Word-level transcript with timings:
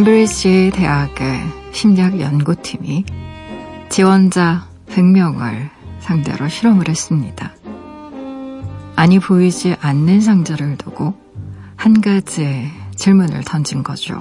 캠브리지 0.00 0.72
대학의 0.74 1.42
심리학 1.72 2.20
연구팀이 2.20 3.04
지원자 3.90 4.66
100명을 4.86 5.68
상대로 6.00 6.48
실험을 6.48 6.88
했습니다. 6.88 7.52
아니 8.96 9.18
보이지 9.18 9.76
않는 9.80 10.22
상자를 10.22 10.78
두고 10.78 11.14
한 11.76 12.00
가지의 12.00 12.70
질문을 12.96 13.42
던진 13.44 13.82
거죠. 13.82 14.18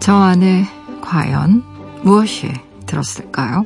저 0.00 0.14
안에 0.16 0.66
과연 1.02 1.62
무엇이 2.02 2.52
들었을까요? 2.86 3.64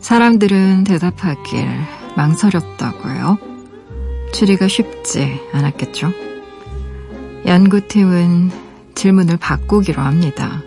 사람들은 0.00 0.84
대답하길 0.84 1.66
망설였다고요. 2.14 3.38
추리가 4.34 4.68
쉽지 4.68 5.40
않았겠죠. 5.52 6.29
연구팀은 7.46 8.50
질문을 8.94 9.36
바꾸기로 9.38 10.02
합니다. 10.02 10.62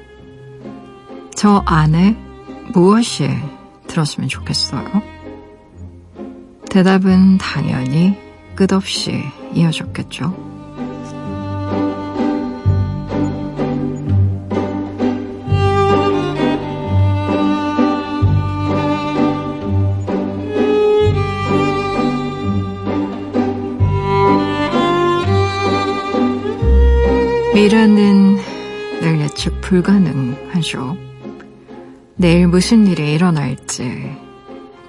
저 1.35 1.63
안에 1.65 2.17
무엇이 2.73 3.29
들었으면 3.87 4.29
좋겠어요? 4.29 5.01
대답은 6.69 7.37
당연히 7.37 8.17
끝없이 8.55 9.23
이어졌겠죠. 9.53 10.52
미래는 27.63 28.39
늘 28.99 29.21
예측 29.21 29.61
불가능하죠. 29.61 30.97
내일 32.17 32.47
무슨 32.47 32.85
일이 32.87 33.13
일어날지 33.13 34.17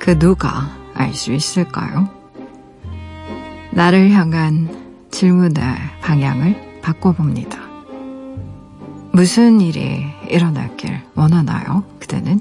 그 0.00 0.18
누가 0.18 0.76
알 0.92 1.14
수 1.14 1.32
있을까요? 1.32 2.08
나를 3.70 4.10
향한 4.10 5.06
질문의 5.12 5.62
방향을 6.00 6.80
바꿔봅니다. 6.82 7.60
무슨 9.12 9.60
일이 9.60 10.06
일어나길 10.28 11.00
원하나요? 11.14 11.84
그대는? 12.00 12.40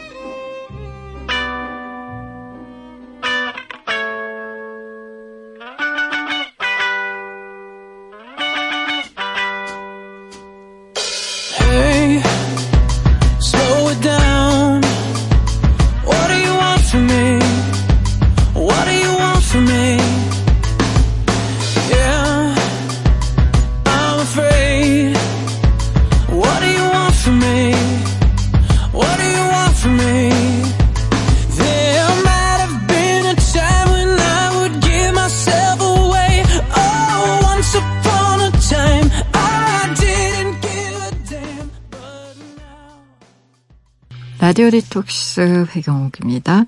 라디오 44.51 44.69
디톡스 44.69 45.67
백영옥입니다. 45.69 46.65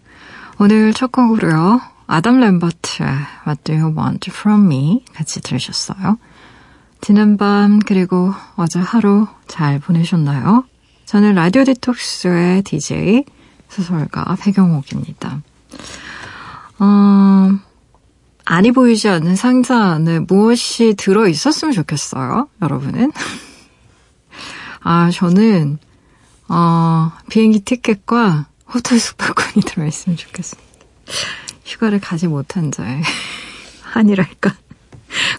오늘 0.58 0.94
첫 0.94 1.12
곡으로요. 1.12 1.82
아담 2.08 2.40
램버트 2.40 3.04
What 3.46 3.64
Do 3.66 3.76
You 3.76 3.94
Want 3.94 4.32
From 4.32 4.68
Me 4.68 5.04
같이 5.14 5.42
들으셨어요. 5.42 6.18
지난 7.02 7.36
밤 7.36 7.80
그리고 7.80 8.34
어제 8.56 8.80
하루 8.80 9.28
잘 9.50 9.80
보내셨나요? 9.80 10.64
저는 11.04 11.36
라디오 11.36 11.66
디톡스의 11.66 12.62
DJ 12.62 13.26
소설가 13.68 14.34
백영옥입니다. 14.40 15.42
어, 16.80 17.50
안이 18.46 18.72
보이지 18.72 19.10
않는 19.10 19.36
상자 19.36 19.78
안에 19.78 20.20
무엇이 20.20 20.94
들어 20.98 21.28
있었으면 21.28 21.74
좋겠어요, 21.74 22.48
여러분은? 22.62 23.12
아, 24.80 25.12
저는 25.12 25.80
어, 26.50 27.12
비행기 27.30 27.62
티켓과 27.62 28.48
호텔 28.74 29.00
숙박권이 29.00 29.66
들어있으면 29.66 30.18
좋겠습니다. 30.18 30.70
휴가를 31.66 32.00
가지 32.00 32.28
못한 32.28 32.72
자의 32.72 33.02
한이랄까. 33.82 34.56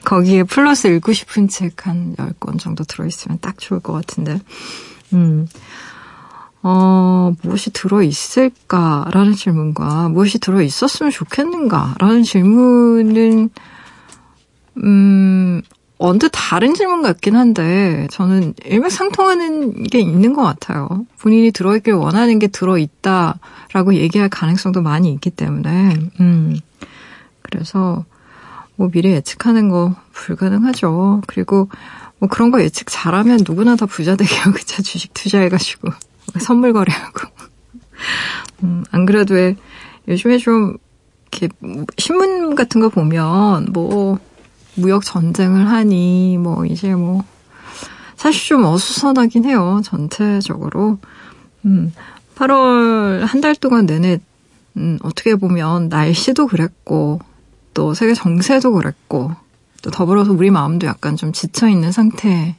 거기에 0.05 0.45
플러스 0.45 0.87
읽고 0.87 1.13
싶은 1.13 1.49
책 1.49 1.87
한 1.87 2.15
10권 2.17 2.59
정도 2.59 2.85
들어있으면 2.85 3.39
딱 3.41 3.59
좋을 3.59 3.81
것 3.81 3.93
같은데. 3.93 4.41
음. 5.13 5.49
어, 6.63 7.35
무엇이 7.43 7.71
들어있을까라는 7.73 9.35
질문과 9.35 10.09
무엇이 10.09 10.39
들어있었으면 10.39 11.13
좋겠는가라는 11.13 12.23
질문은, 12.23 13.51
음, 14.83 15.63
언뜻 15.99 16.31
다른 16.33 16.75
질문 16.75 17.03
같긴 17.03 17.37
한데 17.37 18.09
저는 18.11 18.55
일맥상통하는 18.65 19.85
게 19.85 20.01
있는 20.01 20.33
것 20.33 20.43
같아요. 20.43 21.07
본인이 21.21 21.53
들어있길 21.53 21.95
원하는 21.95 22.39
게 22.39 22.49
들어있다라고 22.49 23.95
얘기할 23.95 24.29
가능성도 24.29 24.83
많이 24.83 25.13
있기 25.13 25.31
때문에 25.31 25.97
음 26.21 26.59
그래서 27.43 28.05
뭐 28.77 28.91
미래 28.91 29.13
예측하는 29.13 29.69
거 29.69 29.95
불가능하죠. 30.13 31.23
그리고 31.27 31.69
뭐 32.19 32.29
그런 32.29 32.51
거 32.51 32.61
예측 32.61 32.89
잘하면 32.91 33.41
누구나 33.47 33.77
다 33.77 33.87
부자 33.87 34.17
되게요. 34.17 34.53
그쵸 34.53 34.83
주식 34.83 35.15
투자해가지고 35.15 35.89
선물 36.41 36.73
거래하고 36.73 37.21
음, 38.65 38.85
안 38.91 39.07
그래도 39.07 39.35
왜 39.35 39.57
요즘에 40.09 40.39
좀 40.39 40.77
이렇게 41.31 41.49
신문 41.99 42.55
같은 42.55 42.81
거 42.81 42.89
보면 42.89 43.69
뭐 43.73 44.19
무역 44.77 45.05
전쟁을 45.05 45.69
하니 45.69 46.39
뭐 46.39 46.65
이제 46.67 46.95
뭐 46.95 47.23
사실 48.17 48.49
좀 48.49 48.65
어수선하긴 48.65 49.45
해요. 49.45 49.81
전체적으로. 49.85 50.99
음, 51.65 51.93
8월 52.37 53.21
한 53.21 53.41
달 53.41 53.55
동안 53.55 53.87
내내 53.87 54.19
음, 54.77 54.99
어떻게 55.03 55.37
보면 55.37 55.89
날씨도 55.89 56.47
그랬고 56.49 57.21
또 57.75 57.95
세계 57.95 58.15
정세도 58.15 58.73
그랬고 58.73 59.33
또 59.83 59.91
더불어서 59.91 60.33
우리 60.33 60.51
마음도 60.51 60.87
약간 60.87 61.17
좀 61.17 61.33
지쳐 61.33 61.69
있는 61.69 61.93
상태인 61.93 62.55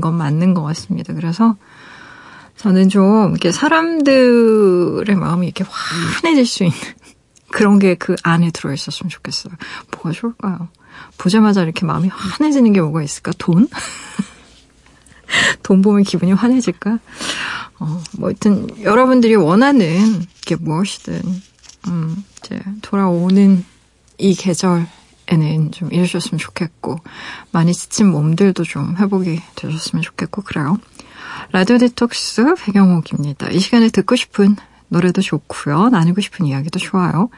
건 0.00 0.14
맞는 0.14 0.54
것 0.54 0.62
같습니다. 0.62 1.14
그래서 1.14 1.56
저는 2.56 2.88
좀 2.88 3.30
이렇게 3.30 3.52
사람들의 3.52 5.14
마음이 5.16 5.46
이렇게 5.46 5.64
환해질 5.68 6.46
수 6.46 6.64
있는 6.64 6.76
그런 7.52 7.78
게 7.78 7.94
그 7.96 8.16
안에 8.22 8.50
들어 8.50 8.72
있었으면 8.72 9.08
좋겠어요. 9.10 9.54
뭐가 9.92 10.12
좋을까요? 10.12 10.68
보자마자 11.18 11.62
이렇게 11.62 11.84
마음이 11.84 12.08
환해지는 12.08 12.72
게 12.72 12.80
뭐가 12.80 13.02
있을까? 13.02 13.32
돈? 13.38 13.68
돈 15.62 15.82
보면 15.82 16.02
기분이 16.02 16.32
환해질까? 16.32 16.98
어, 17.78 18.02
뭐, 18.18 18.28
하여튼, 18.28 18.68
여러분들이 18.82 19.34
원하는 19.34 20.24
게 20.42 20.56
무엇이든, 20.56 21.20
음, 21.88 22.24
이제, 22.38 22.60
돌아오는 22.80 23.64
이 24.18 24.34
계절에는 24.34 25.72
좀 25.72 25.92
이러셨으면 25.92 26.38
좋겠고, 26.38 26.98
많이 27.52 27.74
지친 27.74 28.08
몸들도 28.08 28.64
좀 28.64 28.96
회복이 28.96 29.40
되셨으면 29.56 30.02
좋겠고, 30.02 30.42
그래요. 30.42 30.78
라디오 31.52 31.78
디톡스 31.78 32.54
배경옥입니다. 32.58 33.50
이 33.50 33.58
시간에 33.58 33.88
듣고 33.88 34.16
싶은 34.16 34.56
노래도 34.88 35.20
좋고요. 35.20 35.88
나누고 35.90 36.20
싶은 36.20 36.46
이야기도 36.46 36.78
좋아요. 36.78 37.28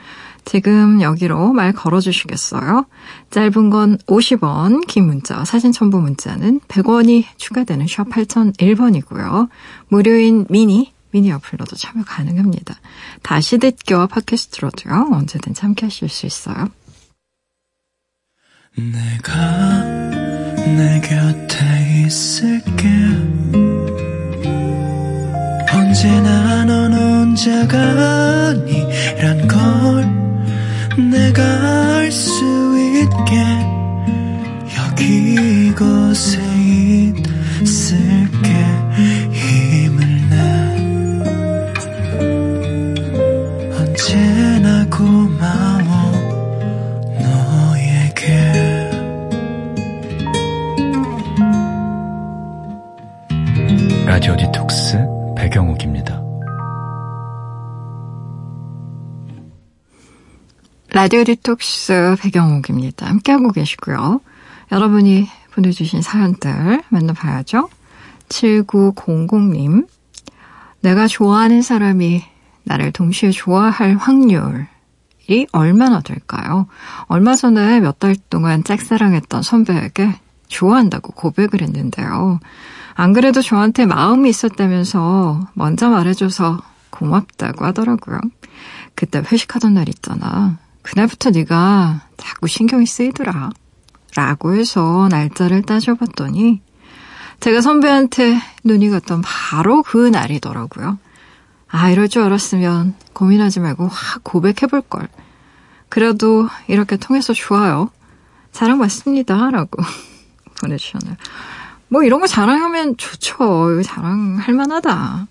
지금 0.48 1.02
여기로 1.02 1.52
말 1.52 1.74
걸어주시겠어요? 1.74 2.86
짧은 3.30 3.68
건 3.68 3.98
50원, 4.06 4.86
긴 4.86 5.04
문자, 5.04 5.44
사진 5.44 5.72
첨부 5.72 6.00
문자는 6.00 6.60
100원이 6.60 7.26
추가되는 7.36 7.86
샵 7.86 8.08
8001번이고요. 8.08 9.50
무료인 9.88 10.46
미니, 10.48 10.94
미니 11.10 11.32
어플로도 11.32 11.76
참여 11.76 12.02
가능합니다. 12.06 12.76
다시 13.22 13.58
듣기와 13.58 14.06
팟캐스트로도요. 14.06 15.10
언제든 15.12 15.52
참여하실 15.52 16.08
수 16.08 16.24
있어요. 16.24 16.70
내가 18.74 19.82
내 20.64 20.98
곁에 21.02 22.06
있을게 22.06 22.88
언제나 25.74 26.64
넌 26.64 26.94
혼자가 26.94 27.76
아니란 28.48 29.46
걸 29.46 30.27
내가 30.98 31.42
알 31.98 32.10
수 32.10 32.44
있게 32.78 33.36
여기 34.76 35.68
이곳에 35.68 36.40
있을게. 37.62 38.48
힘을 39.32 39.98
내. 40.30 40.36
언제나 43.76 44.84
고마워 44.90 46.12
너에게. 47.20 48.24
라디오 54.06 54.36
디톡스 54.36 54.98
백영옥입니다. 55.36 56.27
라디오 61.00 61.22
디톡스 61.22 62.16
백영옥입니다. 62.18 63.06
함께하고 63.06 63.52
계시고요. 63.52 64.20
여러분이 64.72 65.28
보내주신 65.52 66.02
사연들 66.02 66.82
만나봐야죠. 66.88 67.68
7900님. 68.28 69.86
내가 70.80 71.06
좋아하는 71.06 71.62
사람이 71.62 72.24
나를 72.64 72.90
동시에 72.90 73.30
좋아할 73.30 73.94
확률이 73.94 75.46
얼마나 75.52 76.00
될까요? 76.00 76.66
얼마 77.02 77.36
전에 77.36 77.78
몇 77.78 78.00
달 78.00 78.16
동안 78.28 78.64
짝사랑했던 78.64 79.42
선배에게 79.44 80.18
좋아한다고 80.48 81.12
고백을 81.12 81.62
했는데요. 81.62 82.40
안 82.94 83.12
그래도 83.12 83.40
저한테 83.40 83.86
마음이 83.86 84.28
있었다면서 84.30 85.46
먼저 85.54 85.90
말해줘서 85.90 86.60
고맙다고 86.90 87.64
하더라고요. 87.66 88.18
그때 88.96 89.22
회식하던 89.24 89.74
날 89.74 89.88
있잖아. 89.88 90.58
그날부터 90.88 91.30
네가 91.30 92.00
자꾸 92.16 92.48
신경이 92.48 92.86
쓰이더라. 92.86 93.50
라고 94.16 94.54
해서 94.54 95.06
날짜를 95.10 95.62
따져봤더니 95.62 96.62
제가 97.40 97.60
선배한테 97.60 98.40
눈이 98.64 98.88
갔던 98.88 99.22
바로 99.22 99.82
그 99.82 100.08
날이더라고요. 100.08 100.98
아, 101.68 101.90
이럴 101.90 102.08
줄 102.08 102.22
알았으면 102.22 102.94
고민하지 103.12 103.60
말고 103.60 103.86
확 103.86 104.24
고백해볼걸. 104.24 105.08
그래도 105.90 106.48
이렇게 106.68 106.96
통해서 106.96 107.34
좋아요. 107.34 107.90
자랑받습니다. 108.52 109.50
라고 109.50 109.82
보내주셨네요. 110.62 111.16
뭐 111.88 112.02
이런 112.02 112.20
거 112.20 112.26
자랑하면 112.26 112.96
좋죠. 112.96 113.82
자랑할 113.82 114.54
만하다. 114.54 115.26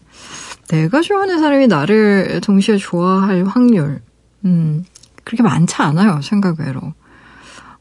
내가 0.69 1.01
좋아하는 1.01 1.39
사람이 1.39 1.68
나를 1.68 2.42
동시에 2.42 2.77
좋아할 2.77 3.44
확률. 3.45 4.01
음, 4.45 4.86
그렇게 5.27 5.44
많지 5.44 5.75
않아요. 5.81 6.21
생각 6.21 6.62
외로. 6.62 6.94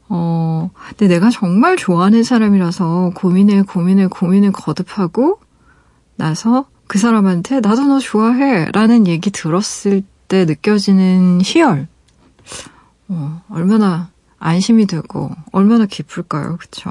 어, 0.09 0.69
근데 0.89 1.07
내가 1.07 1.29
정말 1.29 1.77
좋아하는 1.77 2.21
사람이라서 2.23 3.13
고민을, 3.15 3.63
고민을, 3.63 4.09
고민을 4.09 4.51
거듭하고 4.51 5.39
나서 6.17 6.65
그 6.87 6.99
사람한테 6.99 7.61
나도 7.61 7.85
너 7.85 7.99
좋아해 7.99 8.69
라는 8.73 9.07
얘기 9.07 9.31
들었을 9.31 10.03
때 10.27 10.43
느껴지는 10.43 11.39
희열. 11.41 11.87
어, 13.07 13.41
얼마나 13.49 14.09
안심이 14.39 14.85
되고 14.85 15.31
얼마나 15.53 15.85
깊을까요? 15.85 16.57
그쵸? 16.57 16.89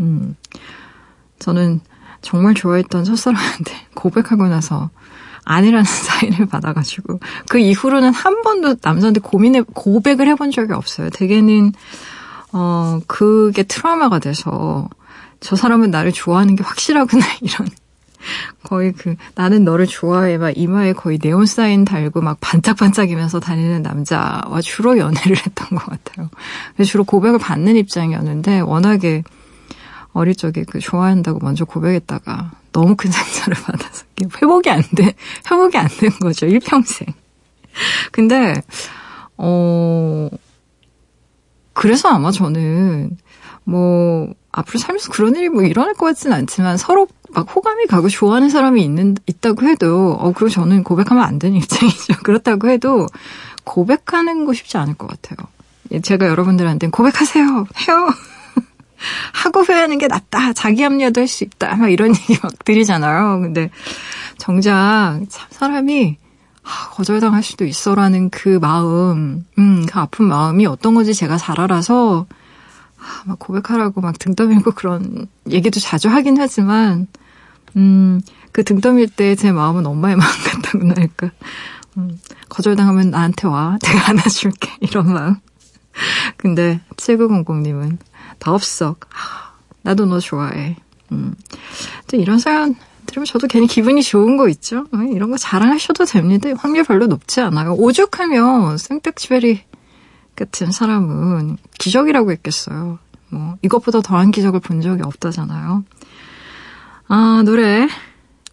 음. 0.00 0.34
저는 1.38 1.80
정말 2.20 2.54
좋아했던 2.54 3.04
첫사랑한테 3.04 3.74
고백하고 3.94 4.48
나서 4.48 4.90
아니라는 5.44 5.84
사인을 5.84 6.46
받아가지고 6.46 7.20
그 7.48 7.58
이후로는 7.58 8.12
한 8.12 8.42
번도 8.42 8.76
남자한테 8.82 9.20
고민해 9.20 9.62
고백을 9.74 10.28
해본 10.28 10.50
적이 10.50 10.72
없어요. 10.72 11.10
대개는 11.10 11.72
어 12.52 13.00
그게 13.06 13.62
트라우마가 13.62 14.18
돼서 14.20 14.88
저 15.40 15.56
사람은 15.56 15.90
나를 15.90 16.12
좋아하는 16.12 16.56
게 16.56 16.62
확실하구나 16.62 17.24
이런 17.42 17.68
거의 18.62 18.92
그 18.92 19.16
나는 19.34 19.64
너를 19.64 19.86
좋아해 19.86 20.38
막 20.38 20.56
이마에 20.56 20.94
거의 20.94 21.18
네온 21.22 21.46
사인 21.46 21.84
달고 21.84 22.22
막 22.22 22.38
반짝반짝이면서 22.40 23.40
다니는 23.40 23.82
남자와 23.82 24.60
주로 24.62 24.98
연애를 24.98 25.36
했던 25.44 25.68
것 25.68 25.84
같아요. 25.84 26.30
주로 26.84 27.04
고백을 27.04 27.38
받는 27.38 27.76
입장이었는데 27.76 28.60
워낙에 28.60 29.22
어릴 30.14 30.34
적에 30.34 30.64
그 30.64 30.78
좋아한다고 30.78 31.40
먼저 31.40 31.64
고백했다가 31.64 32.52
너무 32.72 32.96
큰 32.96 33.10
상처를 33.10 33.56
받아서 33.62 34.04
회복이 34.40 34.70
안 34.70 34.82
돼, 34.96 35.14
회복이 35.50 35.76
안 35.76 35.88
된 35.88 36.10
거죠, 36.20 36.46
일평생. 36.46 37.08
근데, 38.12 38.54
어, 39.36 40.28
그래서 41.72 42.08
아마 42.08 42.30
저는, 42.30 43.16
뭐, 43.64 44.32
앞으로 44.52 44.78
살면서 44.78 45.10
그런 45.10 45.34
일이 45.34 45.48
뭐 45.48 45.64
일어날 45.64 45.94
것 45.94 46.06
같지는 46.06 46.36
않지만 46.36 46.76
서로 46.76 47.08
막 47.32 47.52
호감이 47.54 47.86
가고 47.86 48.08
좋아하는 48.08 48.48
사람이 48.48 48.82
있는, 48.82 49.16
있다고 49.26 49.66
해도, 49.66 50.12
어, 50.12 50.32
그리고 50.32 50.48
저는 50.50 50.84
고백하면 50.84 51.24
안 51.24 51.40
되는 51.40 51.56
입장이죠. 51.58 52.14
그렇다고 52.22 52.68
해도 52.68 53.06
고백하는 53.64 54.44
거 54.44 54.52
쉽지 54.52 54.76
않을 54.78 54.94
것 54.94 55.08
같아요. 55.08 55.48
제가 56.02 56.28
여러분들한테 56.28 56.88
고백하세요! 56.88 57.44
해요! 57.44 58.08
하고 59.32 59.60
후회하는 59.62 59.98
게 59.98 60.06
낫다. 60.08 60.52
자기 60.54 60.82
합리화도 60.82 61.20
할 61.20 61.28
수 61.28 61.44
있다. 61.44 61.76
막 61.76 61.88
이런 61.90 62.10
얘기 62.14 62.38
막 62.42 62.52
드리잖아요. 62.64 63.40
근데 63.40 63.70
정작 64.38 65.20
참 65.28 65.48
사람이 65.50 66.16
아, 66.64 66.90
거절당할 66.92 67.42
수도 67.42 67.64
있어라는 67.66 68.30
그 68.30 68.58
마음, 68.60 69.44
음, 69.58 69.86
그 69.86 69.98
아픈 69.98 70.26
마음이 70.26 70.64
어떤 70.66 70.94
건지 70.94 71.12
제가 71.14 71.36
잘 71.36 71.60
알아서 71.60 72.26
아, 72.98 73.22
막 73.26 73.38
고백하라고 73.38 74.00
막 74.00 74.18
등 74.18 74.34
떠밀고 74.34 74.70
그런 74.72 75.26
얘기도 75.50 75.78
자주 75.80 76.08
하긴 76.08 76.38
하지만 76.40 77.06
음, 77.76 78.20
그 78.52 78.62
등 78.64 78.80
떠밀 78.80 79.08
때 79.08 79.34
제 79.34 79.52
마음은 79.52 79.84
엄마의 79.84 80.16
마음 80.16 80.30
같다고나 80.44 80.94
할까. 80.96 81.30
음, 81.98 82.18
거절당하면 82.48 83.10
나한테 83.10 83.46
와. 83.48 83.76
내가 83.82 84.10
안아줄게. 84.10 84.70
이런 84.80 85.12
마음. 85.12 85.36
근데 86.36 86.80
7900님은 86.96 87.98
다 88.38 88.52
없어. 88.52 88.96
나도 89.82 90.06
너 90.06 90.20
좋아해. 90.20 90.76
음. 91.12 91.34
이런 92.12 92.38
사연 92.38 92.74
들으면 93.06 93.26
저도 93.26 93.46
괜히 93.46 93.66
기분이 93.66 94.02
좋은 94.02 94.36
거 94.36 94.48
있죠? 94.48 94.86
어, 94.92 94.98
이런 95.12 95.30
거 95.30 95.36
자랑하셔도 95.36 96.04
됩니다. 96.04 96.48
확률 96.56 96.84
별로 96.84 97.06
높지 97.06 97.40
않아요. 97.40 97.74
오죽하면 97.74 98.78
생택치베리 98.78 99.62
같은 100.36 100.72
사람은 100.72 101.58
기적이라고 101.78 102.32
했겠어요. 102.32 102.98
뭐, 103.30 103.56
이것보다 103.62 104.00
더한 104.00 104.30
기적을 104.30 104.60
본 104.60 104.80
적이 104.80 105.02
없다잖아요. 105.02 105.84
아, 107.08 107.42
노래 107.44 107.88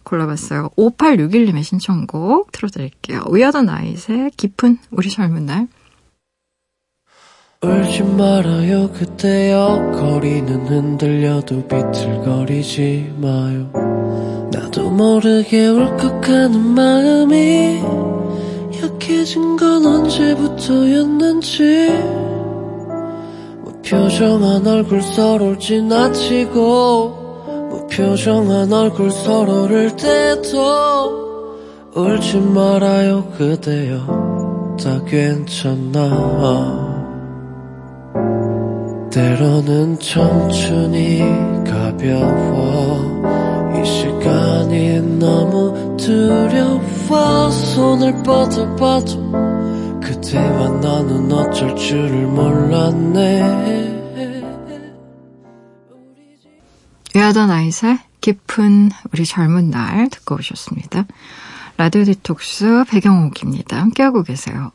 골라봤어요. 0.02 0.70
5861님의 0.76 1.62
신청곡 1.62 2.52
틀어드릴게요. 2.52 3.24
위아더 3.30 3.62
나잇의 3.62 4.32
깊은 4.36 4.78
우리 4.90 5.08
젊은 5.08 5.46
날. 5.46 5.68
울지 7.64 8.02
말아요. 8.02 8.90
그때여 8.90 9.92
거리는 9.94 10.66
흔들려도 10.66 11.68
비틀거리지 11.68 13.14
마요. 13.18 13.70
나도 14.52 14.90
모르게 14.90 15.68
울컥하는 15.68 16.60
마음이 16.60 17.80
약해진 18.82 19.56
건 19.56 19.86
언제부터였는지. 19.86 21.88
무표정한 23.64 24.66
얼굴 24.66 25.00
서로를 25.00 25.60
지나치고 25.60 27.22
무표정한 27.70 28.72
얼굴 28.72 29.12
서로를 29.12 29.94
대도 29.94 31.60
울지 31.94 32.38
말아요. 32.38 33.24
그대여 33.38 34.76
다 34.82 35.04
괜찮아 35.04 36.91
때로는 39.12 39.98
청춘이 39.98 41.18
가벼워 41.66 43.22
이 43.76 43.84
시간이 43.84 45.18
너무 45.18 45.96
두려워 45.98 47.50
손을 47.50 48.22
뻗어봐도 48.22 49.30
그대와 50.00 50.68
나는 50.80 51.30
어쩔 51.30 51.76
줄을 51.76 52.26
몰랐네 52.26 53.82
위아더나잇의 57.14 57.98
깊은 58.22 58.90
우리 59.12 59.26
젊은 59.26 59.68
날 59.70 60.08
듣고 60.08 60.36
오셨습니다. 60.36 61.04
라디오 61.76 62.04
디톡스 62.04 62.84
백영옥입니다. 62.88 63.78
함께하고 63.78 64.22
계세요. 64.22 64.72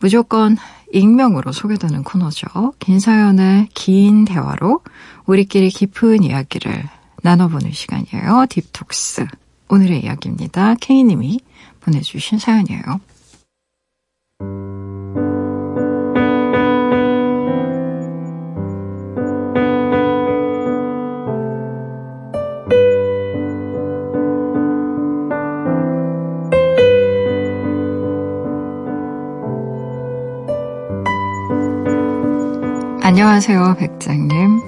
무조건 0.00 0.56
익명으로 0.92 1.52
소개되는 1.52 2.04
코너죠. 2.04 2.74
긴 2.78 3.00
사연의 3.00 3.68
긴 3.74 4.24
대화로 4.24 4.82
우리끼리 5.26 5.70
깊은 5.70 6.22
이야기를 6.22 6.84
나눠보는 7.22 7.72
시간이에요. 7.72 8.46
딥톡스. 8.48 9.26
오늘의 9.68 10.04
이야기입니다. 10.04 10.74
케이님이 10.80 11.40
보내주신 11.80 12.38
사연이에요. 12.38 13.00
안녕하세요, 33.18 33.76
백장님. 33.78 34.60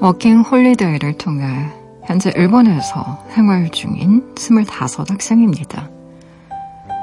워킹 0.00 0.40
홀리데이를 0.40 1.18
통해 1.18 1.44
현재 2.06 2.32
일본에서 2.34 3.26
생활 3.28 3.68
중인 3.68 4.32
25 4.38 4.64
학생입니다. 5.06 5.90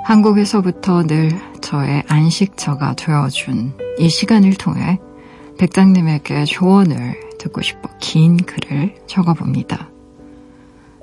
한국에서부터 0.06 1.03
늘 1.06 1.29
저의 1.62 2.01
안식처가 2.08 2.96
되어준 2.96 3.74
이 4.00 4.10
시간을 4.10 4.56
통해 4.56 4.98
백장님에게 5.60 6.46
조언을 6.46 7.38
듣고 7.38 7.62
싶어 7.62 7.88
긴 8.00 8.38
글을 8.38 8.96
적어봅니다. 9.06 9.88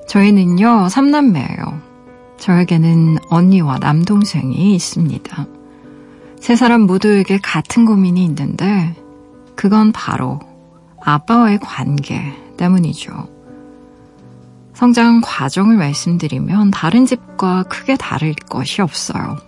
저희는요, 0.09 0.89
삼남매예요. 0.89 1.83
저에게는 2.39 3.19
언니와 3.31 3.79
남동생이 3.79 4.75
있습니다. 4.75 5.47
세 6.41 6.57
사람 6.57 6.81
모두에게 6.81 7.39
같은 7.41 7.85
고민이 7.85 8.25
있는데 8.25 9.06
그건 9.57 9.91
바로 9.93 10.39
아빠와의 11.03 11.59
관계 11.61 12.21
때문이죠. 12.57 13.29
성장 14.75 15.23
과정을 15.25 15.77
말씀드리면 15.77 16.71
다른 16.71 17.07
집과 17.07 17.65
크게 17.65 17.97
다를 17.97 18.35
것이 18.35 18.83
없어요. 18.83 19.39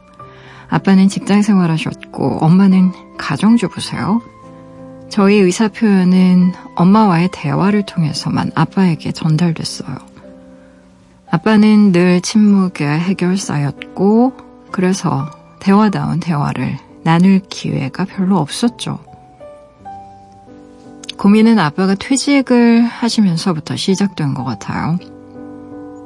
아빠는 0.70 1.08
직장 1.08 1.42
생활하셨고 1.42 2.38
엄마는 2.38 2.92
가정주부세요. 3.18 4.22
저희 5.10 5.36
의사 5.36 5.68
표현은 5.68 6.52
엄마와의 6.76 7.30
대화를 7.32 7.84
통해서만 7.84 8.52
아빠에게 8.54 9.12
전달됐어요. 9.12 9.96
아빠는 11.30 11.92
늘 11.92 12.20
침묵의 12.22 13.00
해결사였고 13.00 14.32
그래서 14.70 15.30
대화다운 15.60 16.20
대화를 16.20 16.78
나눌 17.04 17.40
기회가 17.40 18.04
별로 18.04 18.38
없었죠. 18.38 19.07
고민은 21.18 21.58
아빠가 21.58 21.96
퇴직을 21.96 22.84
하시면서부터 22.84 23.75
시작된 23.75 24.34
것 24.34 24.44
같아요. 24.44 24.98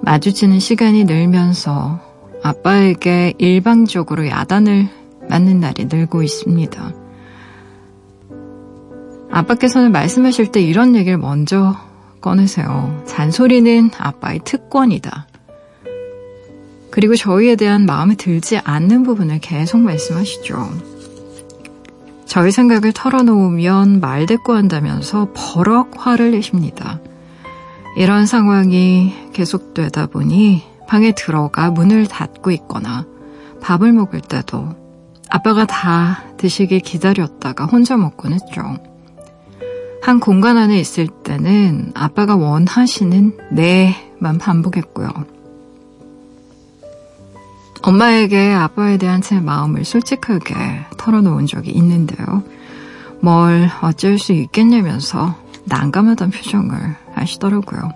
마주치는 0.02 0.58
시간이 0.58 1.04
늘면서 1.04 2.00
아빠에게 2.42 3.34
일방적으로 3.36 4.26
야단을 4.26 4.88
맞는 5.28 5.60
날이 5.60 5.84
늘고 5.84 6.22
있습니다. 6.22 6.92
아빠께서는 9.30 9.92
말씀하실 9.92 10.50
때 10.50 10.62
이런 10.62 10.96
얘기를 10.96 11.18
먼저 11.18 11.76
꺼내세요. 12.20 13.02
잔소리는 13.06 13.90
아빠의 13.98 14.40
특권이다. 14.44 15.26
그리고 16.90 17.16
저희에 17.16 17.56
대한 17.56 17.84
마음에 17.84 18.14
들지 18.14 18.58
않는 18.58 19.02
부분을 19.02 19.40
계속 19.40 19.78
말씀하시죠. 19.80 20.91
저희 22.26 22.50
생각을 22.50 22.92
털어놓으면 22.92 24.00
말대꾸한다면서 24.00 25.28
버럭 25.34 25.90
화를 25.96 26.32
내십니다. 26.32 27.00
이런 27.96 28.26
상황이 28.26 29.12
계속되다 29.32 30.06
보니 30.06 30.62
방에 30.88 31.12
들어가 31.12 31.70
문을 31.70 32.06
닫고 32.06 32.50
있거나 32.52 33.06
밥을 33.60 33.92
먹을 33.92 34.20
때도 34.20 34.68
아빠가 35.28 35.64
다 35.64 36.24
드시길 36.36 36.80
기다렸다가 36.80 37.64
혼자 37.66 37.96
먹곤 37.96 38.32
했죠. 38.32 38.76
한 40.02 40.18
공간 40.18 40.58
안에 40.58 40.78
있을 40.80 41.06
때는 41.06 41.92
아빠가 41.94 42.34
원하시는 42.36 43.38
네만 43.52 44.38
반복했고요. 44.38 45.08
엄마에게 47.82 48.52
아빠에 48.52 48.96
대한 48.96 49.20
제 49.20 49.40
마음을 49.40 49.84
솔직하게 49.84 50.54
털어놓은 50.96 51.46
적이 51.46 51.72
있는데요. 51.72 52.42
뭘 53.20 53.68
어쩔 53.82 54.18
수 54.18 54.32
있겠냐면서 54.32 55.34
난감하던 55.64 56.30
표정을 56.30 56.96
하시더라고요. 57.14 57.92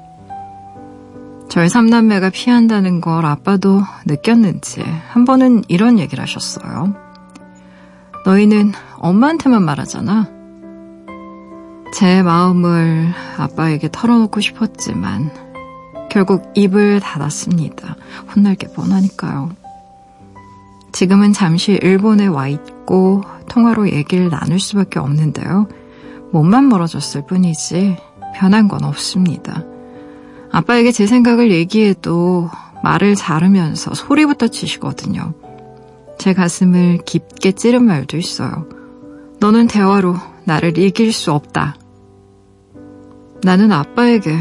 저희 1.48 1.68
삼남매가 1.68 2.30
피한다는 2.30 3.00
걸 3.00 3.24
아빠도 3.24 3.82
느꼈는지 4.04 4.82
한 5.08 5.24
번은 5.24 5.64
이런 5.68 5.98
얘기를 5.98 6.20
하셨어요. 6.22 6.94
너희는 8.24 8.72
엄마한테만 8.98 9.64
말하잖아. 9.64 10.28
제 11.94 12.22
마음을 12.22 13.12
아빠에게 13.38 13.88
털어놓고 13.90 14.40
싶었지만 14.40 15.30
결국 16.10 16.50
입을 16.54 17.00
닫았습니다. 17.00 17.96
혼날 18.34 18.56
게 18.56 18.66
뻔하니까요. 18.66 19.50
지금은 20.96 21.34
잠시 21.34 21.72
일본에 21.82 22.26
와 22.26 22.48
있고 22.48 23.20
통화로 23.50 23.90
얘기를 23.90 24.30
나눌 24.30 24.58
수밖에 24.58 24.98
없는데요. 24.98 25.68
몸만 26.32 26.70
멀어졌을 26.70 27.26
뿐이지 27.26 27.98
변한 28.34 28.66
건 28.66 28.82
없습니다. 28.82 29.62
아빠에게 30.50 30.92
제 30.92 31.06
생각을 31.06 31.50
얘기해도 31.50 32.48
말을 32.82 33.14
자르면서 33.14 33.92
소리부터 33.92 34.48
치시거든요. 34.48 35.34
제 36.16 36.32
가슴을 36.32 37.00
깊게 37.04 37.52
찌른 37.52 37.84
말도 37.84 38.16
있어요. 38.16 38.66
너는 39.38 39.66
대화로 39.66 40.16
나를 40.44 40.78
이길 40.78 41.12
수 41.12 41.30
없다. 41.30 41.76
나는 43.42 43.70
아빠에게 43.70 44.38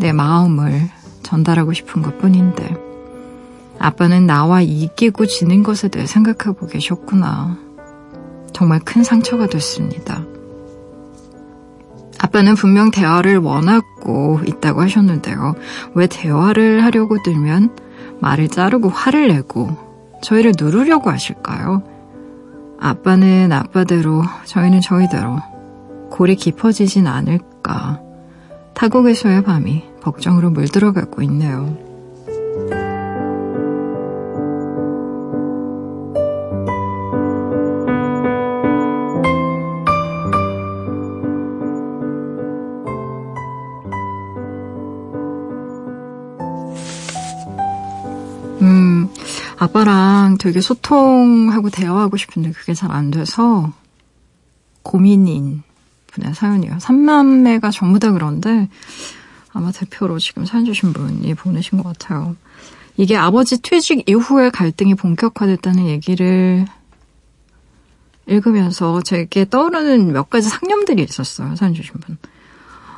내 0.00 0.14
마음을 0.14 0.88
전달하고 1.22 1.74
싶은 1.74 2.00
것 2.00 2.16
뿐인데. 2.16 2.83
아빠는 3.84 4.24
나와 4.24 4.62
이기고 4.62 5.26
지는 5.26 5.62
것에 5.62 5.88
대해 5.88 6.06
생각하고 6.06 6.66
계셨구나. 6.66 7.58
정말 8.54 8.80
큰 8.80 9.04
상처가 9.04 9.46
됐습니다. 9.46 10.24
아빠는 12.18 12.54
분명 12.54 12.90
대화를 12.90 13.36
원하고 13.36 14.40
있다고 14.46 14.80
하셨는데요. 14.80 15.56
왜 15.94 16.06
대화를 16.06 16.82
하려고 16.82 17.22
들면 17.22 17.76
말을 18.20 18.48
자르고 18.48 18.88
화를 18.88 19.28
내고 19.28 19.76
저희를 20.22 20.54
누르려고 20.58 21.10
하실까요? 21.10 21.82
아빠는 22.80 23.52
아빠대로, 23.52 24.22
저희는 24.46 24.80
저희대로 24.80 25.36
골이 26.10 26.36
깊어지진 26.36 27.06
않을까. 27.06 28.00
타국에서의 28.72 29.44
밤이 29.44 29.84
걱정으로 30.00 30.48
물들어가고 30.48 31.20
있네요. 31.20 31.83
아빠랑 49.64 50.38
되게 50.38 50.60
소통하고 50.60 51.70
대화하고 51.70 52.16
싶은데 52.16 52.52
그게 52.52 52.74
잘 52.74 52.90
안 52.90 53.10
돼서 53.10 53.72
고민인 54.82 55.62
분의 56.08 56.34
사연이에요. 56.34 56.78
삼남매가 56.78 57.70
전부 57.70 57.98
다 57.98 58.12
그런데 58.12 58.68
아마 59.52 59.72
대표로 59.72 60.18
지금 60.18 60.44
사연 60.44 60.64
주신 60.64 60.92
분이 60.92 61.34
보내신 61.34 61.82
것 61.82 61.84
같아요. 61.84 62.36
이게 62.96 63.16
아버지 63.16 63.60
퇴직 63.60 64.08
이후에 64.08 64.50
갈등이 64.50 64.94
본격화됐다는 64.94 65.86
얘기를 65.88 66.66
읽으면서 68.26 69.02
제게 69.02 69.44
떠오르는 69.48 70.12
몇 70.12 70.30
가지 70.30 70.48
상념들이 70.48 71.02
있었어요. 71.02 71.56
사연 71.56 71.74
주신 71.74 71.94
분. 71.94 72.16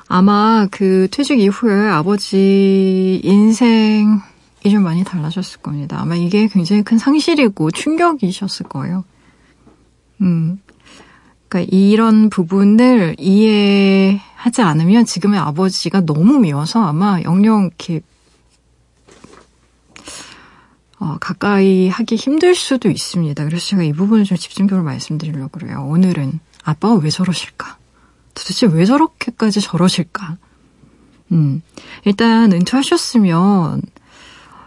아마 0.08 0.68
그 0.70 1.08
퇴직 1.10 1.40
이후에 1.40 1.88
아버지 1.88 3.20
인생 3.24 4.20
좀 4.70 4.82
많이 4.82 5.04
달라졌을 5.04 5.60
겁니다. 5.60 6.00
아마 6.00 6.14
이게 6.14 6.48
굉장히 6.48 6.82
큰 6.82 6.98
상실이고 6.98 7.70
충격이셨을 7.70 8.66
거예요. 8.68 9.04
음. 10.20 10.60
그러니까 11.48 11.70
이런 11.74 12.28
부분을 12.30 13.16
이해하지 13.18 14.62
않으면 14.62 15.04
지금의 15.04 15.38
아버지가 15.38 16.00
너무 16.00 16.38
미워서 16.38 16.82
아마 16.84 17.20
영영 17.22 17.66
이렇게 17.66 18.00
어, 20.98 21.18
가까이 21.20 21.88
하기 21.88 22.16
힘들 22.16 22.54
수도 22.54 22.88
있습니다. 22.88 23.44
그래서 23.44 23.66
제가 23.66 23.82
이 23.82 23.92
부분을 23.92 24.24
좀 24.24 24.36
집중적으로 24.36 24.84
말씀드리려고 24.84 25.48
그래요. 25.58 25.86
오늘은 25.88 26.40
아빠가 26.64 26.94
왜 26.94 27.10
저러실까? 27.10 27.76
도대체 28.34 28.66
왜 28.66 28.84
저렇게까지 28.84 29.60
저러실까? 29.60 30.36
음, 31.32 31.62
일단 32.04 32.52
은퇴하셨으면 32.52 33.82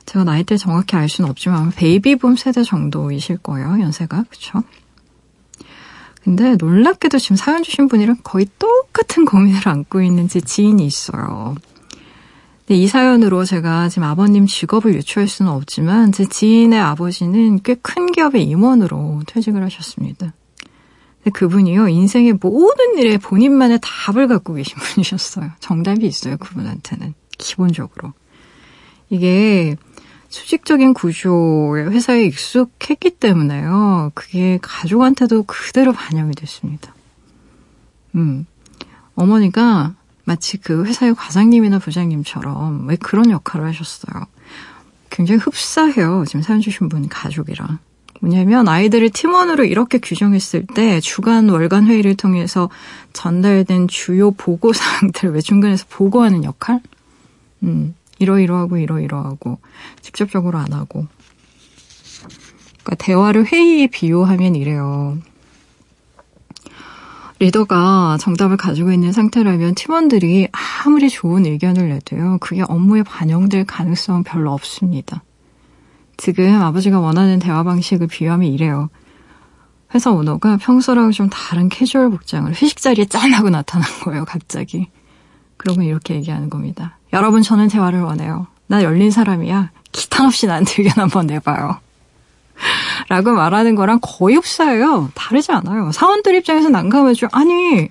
제가 0.10 0.24
나이대 0.24 0.58
정확히 0.58 0.96
알 0.96 1.08
수는 1.08 1.30
없지만 1.30 1.70
베이비붐 1.70 2.36
세대 2.36 2.64
정도이실 2.64 3.38
거예요. 3.38 3.80
연세가. 3.80 4.26
그쵸? 4.28 4.64
근데 6.24 6.56
놀랍게도 6.56 7.20
지금 7.20 7.36
사연 7.36 7.62
주신 7.62 7.88
분이랑 7.88 8.18
거의 8.24 8.48
똑같은 8.58 9.24
고민을 9.26 9.68
안고 9.68 10.02
있는 10.02 10.28
제 10.28 10.42
지인이 10.42 10.84
있어요. 10.84 11.56
이 12.70 12.88
사연으로 12.88 13.46
제가 13.46 13.90
지금 13.90 14.08
아버님 14.08 14.48
직업을 14.48 14.96
유추할 14.96 15.28
수는 15.28 15.52
없지만 15.52 16.12
제 16.12 16.26
지인의 16.26 16.80
아버지는 16.80 17.62
꽤 17.62 17.76
큰 17.76 18.12
기업의 18.12 18.44
임원으로 18.46 19.22
퇴직을 19.28 19.64
하셨습니다. 19.64 20.34
근데 21.24 21.32
그분이요, 21.34 21.88
인생의 21.88 22.34
모든 22.42 22.98
일에 22.98 23.18
본인만의 23.20 23.80
답을 23.82 24.28
갖고 24.28 24.56
계신 24.56 24.76
분이셨어요. 24.82 25.52
정답이 25.60 26.08
있어요, 26.08 26.38
그분한테는. 26.38 27.14
기본적으로. 27.38 28.14
이게 29.10 29.76
수직적인 30.30 30.94
구조의 30.94 31.92
회사에 31.92 32.24
익숙했기 32.26 33.12
때문에요. 33.12 34.12
그게 34.14 34.60
가족한테도 34.62 35.44
그대로 35.44 35.92
반영이 35.92 36.34
됐습니다. 36.36 36.94
음. 38.16 38.46
어머니가 39.16 39.96
마치 40.24 40.58
그 40.58 40.86
회사의 40.86 41.16
과장님이나 41.16 41.80
부장님처럼 41.80 42.88
왜 42.88 42.96
그런 42.96 43.32
역할을 43.32 43.66
하셨어요. 43.68 44.26
굉장히 45.10 45.40
흡사해요. 45.40 46.24
지금 46.28 46.44
사연 46.44 46.62
주신 46.62 46.88
분 46.88 47.10
가족이랑. 47.10 47.80
뭐냐면 48.22 48.68
아이들을 48.68 49.10
팀원으로 49.10 49.64
이렇게 49.64 49.98
규정했을 49.98 50.68
때 50.76 51.00
주간 51.00 51.50
월간 51.50 51.88
회의를 51.88 52.16
통해서 52.16 52.70
전달된 53.14 53.88
주요 53.88 54.32
보고 54.32 54.74
사항들을 54.74 55.34
왜 55.34 55.42
중간에서 55.42 55.86
보고하는 55.90 56.44
역할? 56.44 56.82
음, 57.64 57.96
이러이러하고 58.20 58.78
이러이러하고 58.78 59.60
직접적으로 60.02 60.58
안 60.60 60.74
하고. 60.74 61.08
그러니까 62.84 62.96
대화를 62.96 63.46
회의에 63.46 63.88
비유하면 63.88 64.56
이래요. 64.56 65.18
리더가 67.40 68.18
정답을 68.20 68.58
가지고 68.58 68.92
있는 68.92 69.14
상태라면 69.14 69.76
팀원들이 69.76 70.50
아무리 70.52 71.10
좋은 71.10 71.46
의견을 71.46 71.88
내도요, 71.88 72.38
그게 72.42 72.64
업무에 72.68 73.02
반영될 73.02 73.66
가능성은 73.66 74.24
별로 74.24 74.52
없습니다. 74.52 75.24
지금 76.18 76.62
아버지가 76.62 77.00
원하는 77.00 77.40
대화 77.40 77.64
방식을 77.64 78.08
비유하면 78.08 78.52
이래요. 78.52 78.90
회사 79.96 80.12
오너가 80.12 80.58
평소랑 80.58 81.12
좀 81.12 81.30
다른 81.30 81.70
캐주얼 81.70 82.12
복장을 82.12 82.52
회식 82.52 82.78
자리에 82.78 83.06
짠 83.06 83.34
하고 83.34 83.50
나타난 83.50 83.90
거예요, 84.04 84.26
갑자기. 84.26 84.90
그러면 85.56 85.86
이렇게 85.86 86.16
얘기하는 86.16 86.50
겁니다. 86.50 86.99
여러분, 87.14 87.42
저는 87.42 87.68
대화를 87.68 88.02
원해요. 88.02 88.48
나 88.68 88.84
열린 88.84 89.12
사람이야. 89.12 89.72
기탄 89.92 90.28
없이 90.28 90.46
나한테 90.48 90.84
의견 90.84 91.02
한번 91.04 91.28
내봐요. 91.28 91.80
라고 93.10 93.32
말하는 93.32 93.76
거랑 93.76 94.00
거의 94.02 94.36
흡사해요. 94.36 95.10
다르지 95.16 95.52
않아요. 95.52 95.92
사원들 95.92 96.36
입장에서 96.36 96.70
난감하죠. 96.70 97.30
아니, 97.32 97.90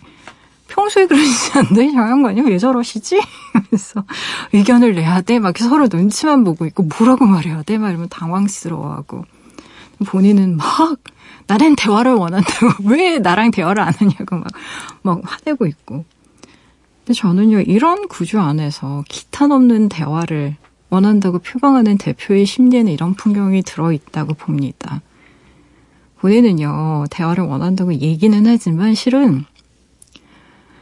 평소에 0.69 1.07
그러시지 1.07 1.59
않나요? 1.59 1.93
장관님 1.93 2.47
왜 2.47 2.59
저러시지? 2.59 3.21
그래서 3.69 4.05
의견을 4.53 4.95
내야 4.95 5.23
돼? 5.23 5.38
막 5.38 5.57
서로 5.59 5.88
눈치만 5.90 6.45
보고 6.45 6.66
있고 6.66 6.85
뭐라고 6.85 7.27
말해야 7.27 7.62
돼? 7.62 7.79
막 7.79 7.88
이러면 7.88 8.09
당황스러워하고 8.11 9.25
본인은 10.07 10.57
막 10.57 10.99
나는 11.47 11.75
대화를 11.75 12.12
원한다고 12.12 12.85
왜 12.88 13.19
나랑 13.19 13.51
대화를 13.51 13.83
안 13.83 13.92
하냐고 13.95 14.37
막, 14.37 14.47
막 15.03 15.21
화내고 15.25 15.66
있고 15.66 16.05
근데 17.09 17.21
저는요 17.21 17.61
이런 17.62 18.07
구조 18.07 18.38
안에서 18.38 19.03
기탄 19.09 19.51
없는 19.51 19.88
대화를 19.88 20.57
원한다고 20.90 21.38
표방하는 21.38 21.97
대표의 21.97 22.44
심리에는 22.44 22.92
이런 22.92 23.14
풍경이 23.14 23.62
들어있다고 23.62 24.35
봅니다. 24.35 25.01
본인은요, 26.18 27.07
대화를 27.11 27.44
원한다고 27.44 27.94
얘기는 27.94 28.47
하지만 28.47 28.94
실은 28.94 29.47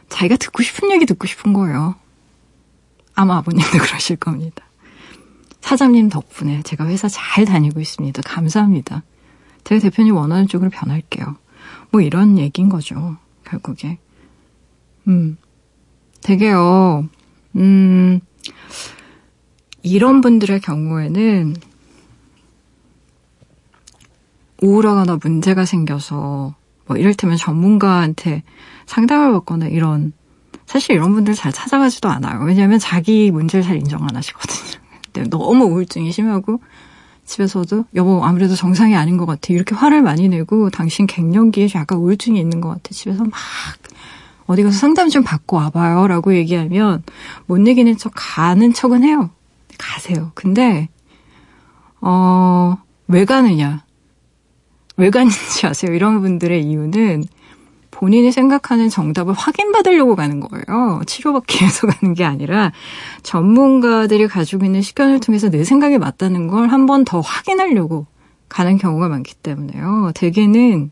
자기가 0.09 0.35
듣고 0.35 0.63
싶은 0.63 0.91
얘기 0.91 1.05
듣고 1.05 1.27
싶은 1.27 1.53
거예요. 1.53 1.95
아마 3.15 3.37
아버님도 3.37 3.77
그러실 3.79 4.17
겁니다. 4.17 4.65
사장님 5.61 6.09
덕분에 6.09 6.61
제가 6.63 6.87
회사 6.87 7.07
잘 7.07 7.45
다니고 7.45 7.79
있습니다. 7.79 8.21
감사합니다. 8.23 9.03
제가 9.63 9.79
대표님 9.79 10.13
원하는 10.13 10.49
쪽으로 10.49 10.71
변할게요. 10.71 11.37
뭐 11.89 12.01
이런 12.01 12.37
얘기인 12.37 12.67
거죠. 12.67 13.15
결국에. 13.45 13.97
음. 15.07 15.37
되게요, 16.27 17.07
음, 17.55 18.19
이런 19.81 20.19
분들의 20.19 20.59
경우에는 20.59 21.55
우울하거나 24.61 25.19
문제가 25.23 25.63
생겨서 25.63 26.53
뭐 26.85 26.97
이를테면 26.97 27.37
전문가한테 27.37 28.43
상담을 28.87 29.31
받거나 29.31 29.67
이런 29.67 30.11
사실 30.65 30.95
이런 30.95 31.13
분들 31.13 31.33
잘 31.33 31.53
찾아가지도 31.53 32.09
않아요. 32.09 32.43
왜냐하면 32.43 32.77
자기 32.77 33.31
문제를 33.31 33.63
잘 33.63 33.77
인정 33.77 34.03
안 34.03 34.13
하시거든요. 34.13 34.81
근데 35.13 35.29
너무 35.31 35.63
우울증이 35.63 36.11
심하고 36.11 36.59
집에서도 37.23 37.85
여보 37.95 38.25
아무래도 38.25 38.53
정상이 38.53 38.97
아닌 38.97 39.15
것 39.15 39.25
같아 39.25 39.53
이렇게 39.53 39.75
화를 39.75 40.01
많이 40.01 40.27
내고 40.27 40.69
당신 40.71 41.07
갱년기에 41.07 41.69
약간 41.75 41.99
우울증이 41.99 42.37
있는 42.37 42.59
것 42.59 42.67
같아 42.67 42.89
집에서 42.91 43.23
막 43.23 43.31
어디 44.47 44.63
가서 44.63 44.77
상담 44.77 45.09
좀 45.09 45.23
받고 45.23 45.57
와봐요 45.57 46.07
라고 46.07 46.33
얘기하면 46.35 47.03
못 47.45 47.57
이기는 47.67 47.97
척 47.97 48.13
가는 48.15 48.73
척은 48.73 49.03
해요. 49.03 49.29
가세요. 49.77 50.31
근데 50.35 50.89
어, 52.01 52.77
왜 53.07 53.25
가느냐? 53.25 53.83
왜 54.97 55.09
가는지 55.09 55.65
아세요? 55.67 55.93
이런 55.93 56.21
분들의 56.21 56.63
이유는 56.63 57.23
본인이 57.91 58.31
생각하는 58.31 58.89
정답을 58.89 59.33
확인받으려고 59.33 60.15
가는 60.15 60.39
거예요. 60.39 61.01
치료받기 61.07 61.61
위해서 61.63 61.87
가는 61.87 62.13
게 62.13 62.23
아니라 62.25 62.71
전문가들이 63.23 64.27
가지고 64.27 64.65
있는 64.65 64.81
시간을 64.81 65.19
통해서 65.19 65.49
내 65.49 65.63
생각이 65.63 65.97
맞다는 65.97 66.47
걸 66.47 66.69
한 66.69 66.85
번 66.85 67.05
더 67.05 67.19
확인하려고 67.21 68.05
가는 68.49 68.77
경우가 68.77 69.09
많기 69.09 69.35
때문에요. 69.35 70.11
대개는 70.15 70.91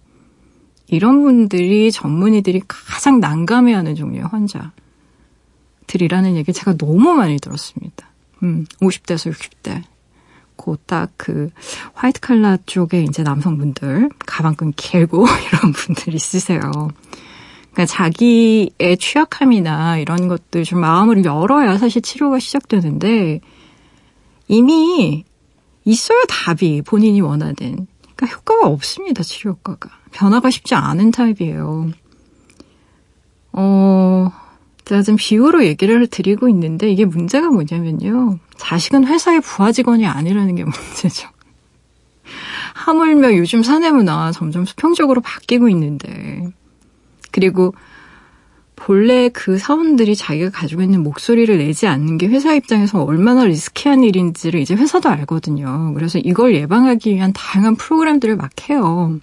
이런 0.87 1.23
분들이 1.23 1.91
전문의들이 1.91 2.61
가장 2.67 3.19
난감해하는 3.19 3.95
종류의 3.95 4.25
환자들이라는 5.87 6.35
얘기 6.35 6.53
제가 6.53 6.77
너무 6.77 7.13
많이 7.13 7.37
들었습니다. 7.37 8.07
음, 8.43 8.65
50대에서 8.81 9.31
60대. 9.31 9.83
곧딱그 10.55 11.49
화이트 11.93 12.21
칼라 12.21 12.57
쪽에 12.65 13.03
이제 13.03 13.23
남성분들 13.23 14.09
가방끈 14.25 14.73
길고 14.75 15.25
이런 15.51 15.73
분들 15.73 16.13
있으세요. 16.13 16.61
그러니까 17.71 17.85
자기의 17.85 18.97
취약함이나 18.99 19.97
이런 19.97 20.27
것들 20.27 20.63
좀 20.63 20.79
마음을 20.79 21.25
열어야 21.25 21.77
사실 21.77 22.01
치료가 22.01 22.39
시작되는데 22.39 23.41
이미 24.47 25.25
있어요 25.83 26.23
답이 26.29 26.83
본인이 26.83 27.21
원하는. 27.21 27.87
그러니까 28.15 28.37
효과가 28.37 28.67
없습니다 28.67 29.23
치료 29.23 29.51
효과가 29.51 29.89
변화가 30.11 30.49
쉽지 30.49 30.75
않은 30.75 31.11
타입이에요. 31.11 31.91
어 33.53 34.31
제가 34.85 35.01
지금 35.01 35.17
비유로 35.17 35.65
얘기를 35.65 36.07
드리고 36.07 36.47
있는데 36.49 36.89
이게 36.89 37.05
문제가 37.05 37.49
뭐냐면요. 37.49 38.39
자식은 38.57 39.05
회사의 39.05 39.41
부하 39.41 39.71
직원이 39.71 40.05
아니라는 40.05 40.55
게 40.55 40.63
문제죠. 40.65 41.29
하물며 42.73 43.35
요즘 43.35 43.63
사내 43.63 43.91
문화 43.91 44.31
점점 44.31 44.65
수평적으로 44.65 45.21
바뀌고 45.21 45.69
있는데 45.69 46.47
그리고 47.31 47.73
본래 48.75 49.29
그 49.29 49.57
사원들이 49.57 50.15
자기가 50.15 50.49
가지고 50.49 50.81
있는 50.81 51.01
목소리를 51.01 51.57
내지 51.57 51.87
않는 51.87 52.17
게 52.17 52.27
회사 52.27 52.53
입장에서 52.53 53.03
얼마나 53.03 53.45
리스키한 53.45 54.03
일인지를 54.03 54.59
이제 54.59 54.75
회사도 54.75 55.09
알거든요. 55.09 55.93
그래서 55.93 56.19
이걸 56.19 56.55
예방하기 56.55 57.13
위한 57.13 57.31
다양한 57.33 57.75
프로그램들을 57.75 58.35
막 58.35 58.51
해요. 58.69 59.19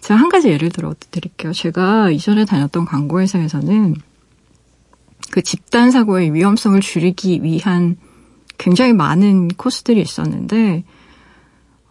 제가 0.00 0.20
한 0.20 0.28
가지 0.28 0.48
예를 0.48 0.70
들어 0.70 0.94
드릴게요. 1.10 1.52
제가 1.52 2.10
이전에 2.10 2.44
다녔던 2.44 2.84
광고회사에서는 2.84 3.94
그 5.30 5.42
집단 5.42 5.90
사고의 5.90 6.34
위험성을 6.34 6.80
줄이기 6.80 7.42
위한 7.42 7.96
굉장히 8.58 8.92
많은 8.92 9.48
코스들이 9.48 10.00
있었는데 10.00 10.84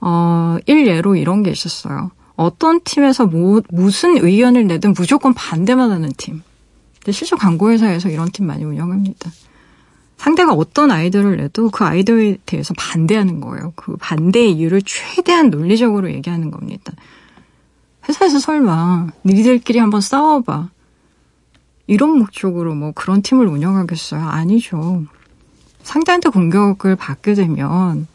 어, 0.01 0.57
일례로 0.65 1.15
이런 1.15 1.43
게 1.43 1.51
있었어요. 1.51 2.11
어떤 2.35 2.81
팀에서 2.83 3.25
뭐, 3.25 3.61
무슨 3.69 4.17
의견을 4.17 4.67
내든 4.67 4.93
무조건 4.93 5.33
반대만 5.33 5.91
하는 5.91 6.11
팀. 6.17 6.41
근데 7.05 7.11
실제 7.15 7.35
광고회사에서 7.35 8.09
이런 8.09 8.31
팀 8.31 8.47
많이 8.47 8.63
운영합니다. 8.63 9.29
상대가 10.17 10.53
어떤 10.53 10.89
아이디어를 10.89 11.37
내도 11.37 11.69
그 11.69 11.83
아이디어에 11.83 12.39
대해서 12.47 12.73
반대하는 12.75 13.41
거예요. 13.41 13.73
그 13.75 13.95
반대의 13.97 14.53
이유를 14.53 14.81
최대한 14.83 15.51
논리적으로 15.51 16.09
얘기하는 16.09 16.49
겁니다. 16.49 16.93
회사에서 18.09 18.39
설마 18.39 19.09
니들끼리 19.23 19.77
한번 19.77 20.01
싸워봐. 20.01 20.69
이런 21.85 22.17
목적으로 22.17 22.73
뭐 22.73 22.91
그런 22.95 23.21
팀을 23.21 23.45
운영하겠어요? 23.45 24.27
아니죠. 24.27 25.03
상대한테 25.83 26.29
공격을 26.29 26.95
받게 26.95 27.35
되면 27.35 28.07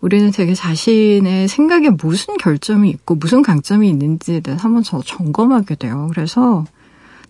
우리는 0.00 0.32
되게 0.32 0.54
자신의 0.54 1.46
생각에 1.46 1.90
무슨 1.90 2.36
결점이 2.38 2.90
있고 2.90 3.14
무슨 3.14 3.42
강점이 3.42 3.88
있는지에 3.88 4.40
대해서 4.40 4.64
한번 4.64 4.82
더 4.82 5.00
점검하게 5.00 5.76
돼요. 5.76 6.08
그래서 6.12 6.64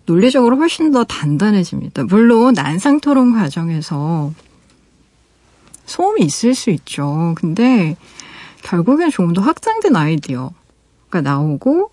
논리적으로 0.07 0.55
훨씬 0.57 0.91
더 0.91 1.03
단단해집니다. 1.03 2.05
물론 2.05 2.53
난상 2.53 2.99
토론 2.99 3.33
과정에서 3.33 4.33
소음이 5.85 6.21
있을 6.21 6.55
수 6.55 6.69
있죠. 6.71 7.35
근데 7.37 7.95
결국엔 8.63 9.11
조금 9.11 9.33
더 9.33 9.41
확장된 9.41 9.95
아이디어가 9.95 11.21
나오고 11.21 11.91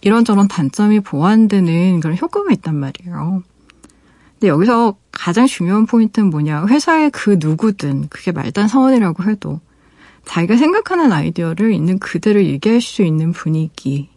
이런저런 0.00 0.48
단점이 0.48 1.00
보완되는 1.00 2.00
그런 2.00 2.16
효과가 2.16 2.52
있단 2.52 2.74
말이에요. 2.76 3.42
근데 4.34 4.48
여기서 4.48 4.96
가장 5.10 5.46
중요한 5.46 5.86
포인트는 5.86 6.30
뭐냐. 6.30 6.66
회사의 6.66 7.10
그 7.10 7.36
누구든, 7.38 8.08
그게 8.08 8.32
말단 8.32 8.68
사원이라고 8.68 9.24
해도 9.24 9.60
자기가 10.24 10.56
생각하는 10.56 11.12
아이디어를 11.12 11.72
있는 11.72 11.98
그대로 11.98 12.42
얘기할 12.42 12.80
수 12.80 13.02
있는 13.02 13.32
분위기 13.32 14.11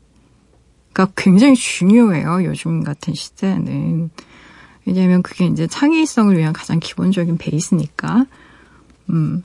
가 0.96 1.10
굉장히 1.18 1.56
중요해요. 1.56 2.46
요즘 2.46 2.82
같은 2.82 3.14
시대에는. 3.14 4.10
왜냐하면 4.86 5.24
그게 5.24 5.46
이제 5.46 5.68
창의성을 5.68 6.38
위한 6.38 6.54
가장 6.54 6.80
기본적인 6.80 7.38
베이스니까. 7.38 8.26
음. 9.10 9.44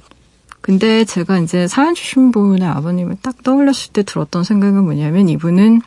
근데 0.60 1.04
제가 1.04 1.38
이제 1.38 1.66
사연 1.66 1.96
주신 1.96 2.30
분의 2.30 2.68
아버님을 2.68 3.16
딱 3.20 3.42
떠올렸을 3.42 3.92
때 3.92 4.04
들었던 4.04 4.44
생각은 4.44 4.84
뭐냐면 4.84 5.28
이분은 5.28 5.82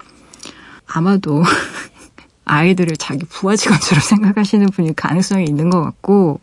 아마도 0.85 1.43
아이들을 2.43 2.97
자기 2.97 3.23
부하 3.25 3.55
직원처럼 3.55 4.01
생각하시는 4.01 4.67
분일 4.67 4.93
가능성이 4.93 5.45
있는 5.45 5.69
것 5.69 5.81
같고, 5.81 6.41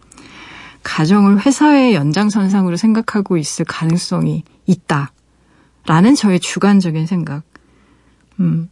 가정을 0.83 1.45
회사의 1.45 1.95
연장선상으로 1.95 2.79
생각하고 2.79 3.37
있을 3.37 3.67
가능성이 3.67 4.45
있다. 4.65 5.13
라는 5.85 6.15
저의 6.15 6.41
주관적인 6.41 7.05
생각. 7.05 7.43
음. 8.39 8.71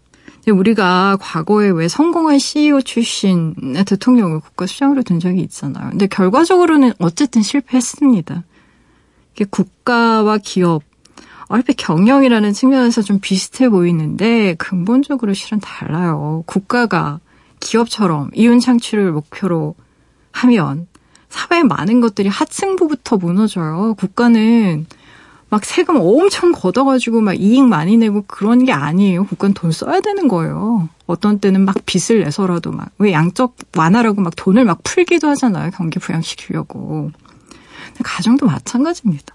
우리가 0.50 1.18
과거에 1.20 1.70
왜 1.70 1.88
성공한 1.88 2.38
CEO 2.38 2.82
출신의 2.82 3.84
대통령을 3.86 4.40
국가수장으로 4.40 5.02
둔 5.02 5.20
적이 5.20 5.40
있잖아요. 5.42 5.90
근데 5.90 6.06
결과적으로는 6.06 6.92
어쨌든 6.98 7.42
실패했습니다. 7.42 8.44
국가와 9.50 10.38
기업, 10.38 10.82
얼핏 11.46 11.74
경영이라는 11.74 12.52
측면에서 12.52 13.02
좀 13.02 13.20
비슷해 13.20 13.68
보이는데 13.68 14.54
근본적으로 14.54 15.32
실은 15.34 15.60
달라요. 15.60 16.42
국가가 16.46 17.20
기업처럼 17.60 18.30
이윤 18.34 18.60
창출을 18.60 19.12
목표로 19.12 19.74
하면 20.32 20.86
사회의 21.28 21.64
많은 21.64 22.00
것들이 22.00 22.28
하층부부터 22.28 23.16
무너져요. 23.16 23.94
국가는 23.98 24.86
막 25.50 25.64
세금 25.64 25.96
엄청 25.96 26.52
걷어가지고 26.52 27.22
막 27.22 27.34
이익 27.34 27.64
많이 27.64 27.96
내고 27.96 28.22
그런 28.26 28.64
게 28.64 28.72
아니에요. 28.72 29.24
국가는 29.24 29.54
돈 29.54 29.72
써야 29.72 30.00
되는 30.00 30.28
거예요. 30.28 30.88
어떤 31.06 31.38
때는 31.38 31.64
막 31.64 31.76
빚을 31.86 32.20
내서라도 32.20 32.70
막, 32.70 32.90
왜 32.98 33.12
양적 33.12 33.56
완화라고 33.76 34.20
막 34.20 34.34
돈을 34.36 34.64
막 34.66 34.82
풀기도 34.84 35.26
하잖아요. 35.28 35.70
경기 35.70 35.98
부양시키려고. 35.98 37.10
가정도 38.02 38.46
마찬가지입니다. 38.46 39.34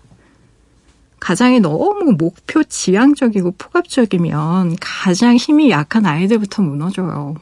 가장이 1.19 1.61
너무 1.61 2.11
목표 2.17 2.63
지향적이고 2.63 3.55
폭압적이면 3.57 4.75
가장 4.79 5.35
힘이 5.35 5.71
약한 5.71 6.05
아이들부터 6.05 6.61
무너져요. 6.61 7.35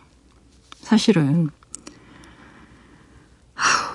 사실은. 0.81 1.49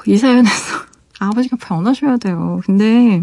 이 0.07 0.17
사연에서 0.17 0.77
아버지가 1.19 1.57
변하셔야 1.57 2.17
돼요. 2.19 2.61
근데 2.65 3.23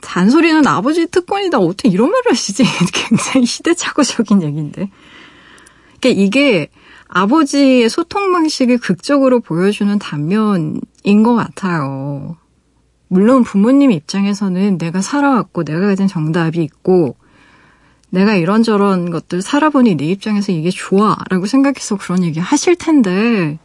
잔소리는 0.00 0.66
아버지 0.66 1.06
특권이다. 1.06 1.58
어떻게 1.58 1.88
이런 1.88 2.10
말을 2.10 2.30
하시지? 2.30 2.64
굉장히 2.92 3.46
시대착오적인 3.46 4.42
얘기인데. 4.42 4.90
그러니까 6.00 6.22
이게 6.22 6.68
아버지의 7.08 7.88
소통 7.88 8.32
방식을 8.32 8.78
극적으로 8.78 9.40
보여주는 9.40 9.98
단면인 9.98 11.22
것 11.24 11.34
같아요. 11.34 12.36
물론 13.08 13.42
부모님 13.42 13.90
입장에서는 13.90 14.78
내가 14.78 15.00
살아왔고 15.00 15.64
내가 15.64 15.80
가진 15.80 16.06
정답이 16.06 16.62
있고 16.62 17.16
내가 18.10 18.34
이런저런 18.34 19.10
것들 19.10 19.42
살아보니 19.42 19.96
내 19.96 20.06
입장에서 20.06 20.52
이게 20.52 20.70
좋아 20.70 21.16
라고 21.30 21.46
생각해서 21.46 21.96
그런 21.96 22.22
얘기 22.24 22.38
하실 22.40 22.76
텐데 22.76 23.58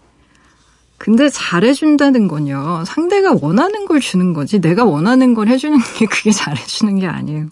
근데 1.04 1.28
잘해준다는 1.28 2.30
건요. 2.30 2.86
상대가 2.88 3.36
원하는 3.42 3.86
걸 3.86 4.00
주는 4.00 4.32
거지 4.32 4.62
내가 4.62 4.86
원하는 4.86 5.34
걸 5.34 5.50
해주는 5.50 5.78
게 6.00 6.06
그게 6.06 6.32
잘해주는 6.32 6.98
게 6.98 7.08
아니에요. 7.08 7.48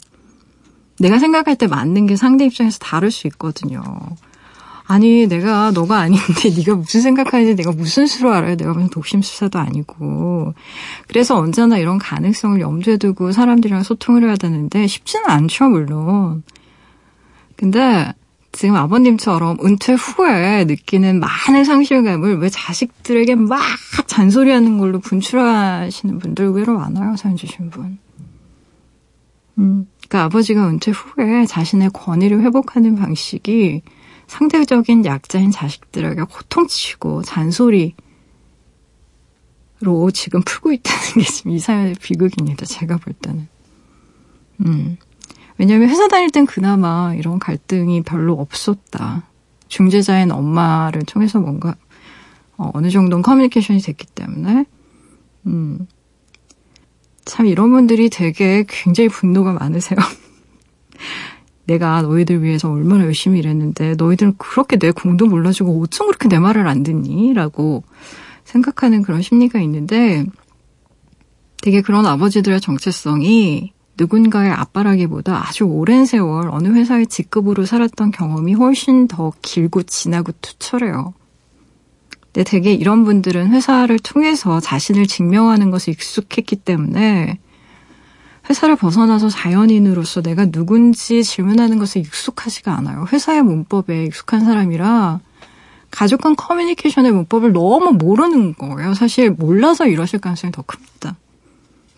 내가 0.99 1.19
생각할 1.19 1.57
때 1.57 1.67
맞는 1.67 2.07
게 2.07 2.15
상대 2.15 2.45
입장에서 2.45 2.79
다를 2.79 3.11
수 3.11 3.27
있거든요. 3.27 3.83
아니 4.87 5.27
내가 5.27 5.71
너가 5.71 5.99
아닌데 5.99 6.21
네가 6.55 6.75
무슨 6.75 7.01
생각하는지 7.01 7.57
내가 7.57 7.73
무슨 7.73 8.07
수로 8.07 8.31
알아요? 8.31 8.55
내가 8.55 8.73
무슨 8.73 8.87
독심수사도 8.87 9.59
아니고 9.59 10.53
그래서 11.09 11.37
언제나 11.37 11.77
이런 11.77 11.97
가능성을 11.97 12.61
염두에 12.61 12.95
두고 12.95 13.33
사람들이랑 13.33 13.83
소통을 13.83 14.23
해야 14.23 14.37
되는데 14.37 14.87
쉽지는 14.87 15.29
않죠 15.29 15.67
물론 15.67 16.43
근데 17.57 18.13
지금 18.51 18.75
아버님처럼 18.75 19.57
은퇴 19.63 19.93
후에 19.93 20.65
느끼는 20.65 21.19
많은 21.19 21.63
상실감을 21.63 22.37
왜 22.37 22.49
자식들에게 22.49 23.35
막 23.35 23.61
잔소리하는 24.07 24.77
걸로 24.77 24.99
분출하시는 24.99 26.19
분들 26.19 26.45
의외로 26.45 26.77
많아요 26.77 27.15
사연 27.15 27.37
주신 27.37 27.69
분. 27.69 27.97
음, 29.57 29.87
그러니까 30.07 30.25
아버지가 30.25 30.67
은퇴 30.67 30.91
후에 30.91 31.45
자신의 31.45 31.91
권위를 31.93 32.41
회복하는 32.41 32.95
방식이 32.95 33.81
상대적인 34.27 35.05
약자인 35.05 35.51
자식들에게 35.51 36.21
호통치고 36.21 37.23
잔소리로 37.23 37.93
지금 40.13 40.41
풀고 40.41 40.71
있다는 40.73 41.13
게 41.15 41.23
지금 41.23 41.51
이 41.51 41.59
사연의 41.59 41.95
비극입니다. 42.01 42.65
제가 42.65 42.97
볼 42.97 43.13
때는. 43.13 43.47
음. 44.65 44.97
왜냐하면 45.61 45.89
회사 45.89 46.07
다닐 46.07 46.31
땐 46.31 46.47
그나마 46.47 47.13
이런 47.13 47.37
갈등이 47.37 48.01
별로 48.01 48.33
없었다. 48.33 49.27
중재자인 49.67 50.31
엄마를 50.31 51.03
통해서 51.03 51.39
뭔가 51.39 51.75
어, 52.57 52.71
느 52.81 52.89
정도는 52.89 53.21
커뮤니케이션이 53.21 53.79
됐기 53.79 54.07
때문에 54.07 54.65
음. 55.45 55.87
참 57.25 57.45
이런 57.45 57.69
분들이 57.69 58.09
되게 58.09 58.65
굉장히 58.67 59.07
분노가 59.07 59.53
많으세요. 59.53 59.99
내가 61.65 62.01
너희들 62.01 62.41
위해서 62.41 62.71
얼마나 62.71 63.03
열심히 63.03 63.37
일했는데 63.37 63.93
너희들은 63.99 64.37
그렇게 64.39 64.79
내 64.79 64.89
공도 64.89 65.27
몰라주고 65.27 65.79
어쩜 65.83 66.07
그렇게 66.07 66.27
내 66.27 66.39
말을 66.39 66.67
안 66.67 66.81
듣니? 66.81 67.35
라고 67.35 67.83
생각하는 68.45 69.03
그런 69.03 69.21
심리가 69.21 69.59
있는데 69.59 70.25
되게 71.61 71.81
그런 71.81 72.07
아버지들의 72.07 72.59
정체성이 72.61 73.73
누군가의 74.01 74.51
아빠라기보다 74.51 75.47
아주 75.47 75.65
오랜 75.65 76.05
세월 76.05 76.49
어느 76.51 76.69
회사의 76.69 77.05
직급으로 77.05 77.65
살았던 77.65 78.11
경험이 78.11 78.55
훨씬 78.55 79.07
더 79.07 79.31
길고 79.43 79.83
진하고 79.83 80.31
투철해요. 80.41 81.13
근데 82.19 82.43
되게 82.43 82.73
이런 82.73 83.03
분들은 83.03 83.51
회사를 83.51 83.99
통해서 83.99 84.59
자신을 84.59 85.05
증명하는 85.05 85.69
것에 85.69 85.91
익숙했기 85.91 86.55
때문에 86.55 87.37
회사를 88.49 88.75
벗어나서 88.75 89.29
자연인으로서 89.29 90.23
내가 90.23 90.45
누군지 90.45 91.23
질문하는 91.23 91.77
것에 91.77 91.99
익숙하지가 91.99 92.75
않아요. 92.77 93.05
회사의 93.11 93.43
문법에 93.43 94.05
익숙한 94.05 94.45
사람이라 94.45 95.19
가족 95.91 96.21
간 96.21 96.35
커뮤니케이션의 96.35 97.11
문법을 97.11 97.53
너무 97.53 97.91
모르는 97.91 98.55
거예요. 98.55 98.95
사실 98.95 99.29
몰라서 99.29 99.85
이러실 99.85 100.19
가능성이 100.19 100.51
더 100.51 100.63
큽니다. 100.63 101.17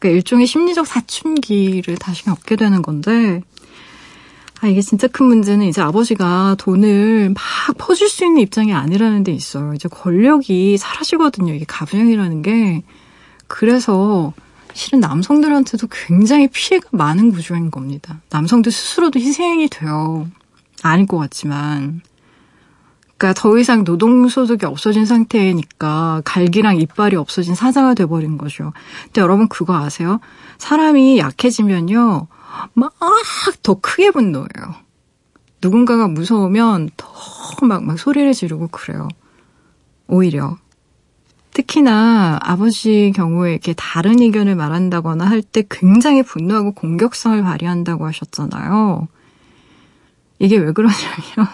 그러니까 0.03 0.09
일종의 0.09 0.47
심리적 0.47 0.85
사춘기를 0.85 1.95
다시 1.95 2.25
겪게 2.25 2.57
되는 2.57 2.81
건데 2.81 3.41
아, 4.59 4.67
이게 4.67 4.81
진짜 4.81 5.07
큰 5.07 5.27
문제는 5.27 5.65
이제 5.65 5.81
아버지가 5.81 6.55
돈을 6.59 7.29
막 7.29 7.43
퍼줄 7.77 8.09
수 8.09 8.25
있는 8.25 8.41
입장이 8.41 8.73
아니라는 8.73 9.23
데 9.23 9.31
있어요. 9.31 9.73
이제 9.73 9.89
권력이 9.89 10.77
사라지거든요. 10.77 11.53
이게 11.53 11.65
가부장이라는 11.65 12.41
게. 12.41 12.83
그래서 13.47 14.33
실은 14.73 14.99
남성들한테도 15.01 15.87
굉장히 15.91 16.47
피해가 16.47 16.89
많은 16.91 17.31
구조인 17.31 17.71
겁니다. 17.71 18.21
남성들 18.29 18.71
스스로도 18.71 19.19
희생이 19.19 19.69
돼요. 19.69 20.27
아닐 20.81 21.07
것 21.07 21.17
같지만. 21.17 22.01
그러니까 23.23 23.41
더 23.41 23.57
이상 23.57 23.85
노동소득이 23.85 24.65
없어진 24.65 25.05
상태니까 25.05 26.23
갈기랑 26.25 26.75
이빨이 26.81 27.15
없어진 27.15 27.55
사자가 27.55 27.93
돼버린 27.93 28.37
거죠. 28.37 28.73
근데 29.05 29.21
여러분 29.21 29.47
그거 29.47 29.77
아세요? 29.77 30.19
사람이 30.57 31.19
약해지면요. 31.19 32.27
막 32.73 32.93
더 33.63 33.75
크게 33.75 34.11
분노해요. 34.11 34.75
누군가가 35.61 36.09
무서우면 36.09 36.89
더막막 36.97 37.97
소리를 37.97 38.33
지르고 38.33 38.67
그래요. 38.67 39.07
오히려. 40.07 40.57
특히나 41.51 42.39
아버지 42.41 43.13
경우에 43.15 43.51
이렇게 43.51 43.73
다른 43.73 44.19
의견을 44.19 44.55
말한다거나 44.55 45.23
할 45.29 45.41
때 45.41 45.63
굉장히 45.69 46.23
분노하고 46.23 46.73
공격성을 46.73 47.41
발휘한다고 47.41 48.05
하셨잖아요. 48.05 49.07
이게 50.39 50.57
왜 50.57 50.73
그러냐면 50.73 51.47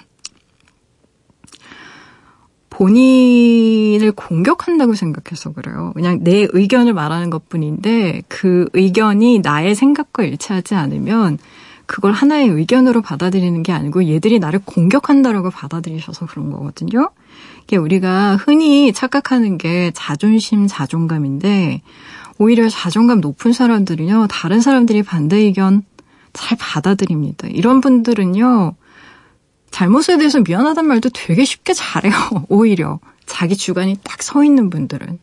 본인을 2.80 4.13
공격한다고 4.13 4.96
생각해서 4.96 5.52
그래요. 5.52 5.92
그냥 5.96 6.20
내 6.24 6.48
의견을 6.50 6.94
말하는 6.94 7.30
것 7.30 7.50
뿐인데 7.50 8.22
그 8.30 8.70
의견이 8.72 9.39
나의 9.39 9.76
생각과 9.76 10.24
일치하지 10.24 10.76
않으면 10.76 11.39
그걸 11.86 12.13
하나의 12.13 12.48
의견으로 12.48 13.02
받아들이는 13.02 13.63
게 13.63 13.74
아니고 13.74 14.08
얘들이 14.08 14.39
나를 14.39 14.62
공격한다라고 14.63 15.50
받아들이셔서 15.50 16.28
그런 16.28 16.52
거거든요. 16.52 17.10
이게 17.63 17.76
우리가 17.76 18.38
흔히 18.38 18.94
착각하는 18.94 19.58
게 19.58 19.92
자존심, 19.94 20.68
자존감인데 20.68 21.82
오히려 22.38 22.70
자존감 22.70 23.20
높은 23.20 23.52
사람들은요, 23.52 24.28
다른 24.30 24.62
사람들이 24.62 25.04
반대 25.04 25.36
의견 25.36 25.84
잘 26.32 26.58
받아들입니다. 26.58 27.50
이런 27.50 27.82
분들은요, 27.82 28.76
잘못에 29.71 30.17
대해서 30.17 30.39
미안하단 30.41 30.88
말도 30.88 31.10
되게 31.13 31.45
쉽게 31.45 31.73
잘해요. 31.73 32.13
오히려 32.49 32.99
자기 33.25 33.55
주관이 33.55 33.97
딱 34.03 34.19
서 34.21 34.43
있는 34.43 34.69
분들은. 34.69 35.19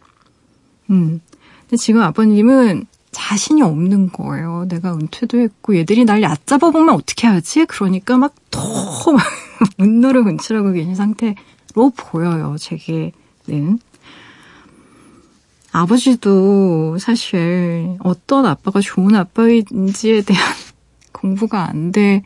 음. 0.90 1.20
근데 1.62 1.76
지금 1.76 2.00
아버님은 2.02 2.86
자신이 3.10 3.62
없는 3.62 4.10
거예요. 4.12 4.66
내가 4.68 4.94
은퇴도 4.94 5.38
했고 5.38 5.76
얘들이 5.76 6.04
날 6.04 6.22
얕잡아 6.22 6.70
보면 6.70 6.90
어떻게 6.94 7.26
하지? 7.26 7.64
그러니까 7.66 8.16
막더막 8.18 9.22
분노를 9.78 10.22
분출하고 10.24 10.72
계신 10.72 10.94
상태로 10.94 11.92
보여요. 11.96 12.56
제게는. 12.58 13.78
아버지도 15.72 16.96
사실 16.98 17.96
어떤 18.00 18.46
아빠가 18.46 18.80
좋은 18.80 19.14
아빠인지에 19.14 20.22
대한 20.22 20.54
공부가 21.12 21.68
안 21.68 21.92
돼. 21.92 22.22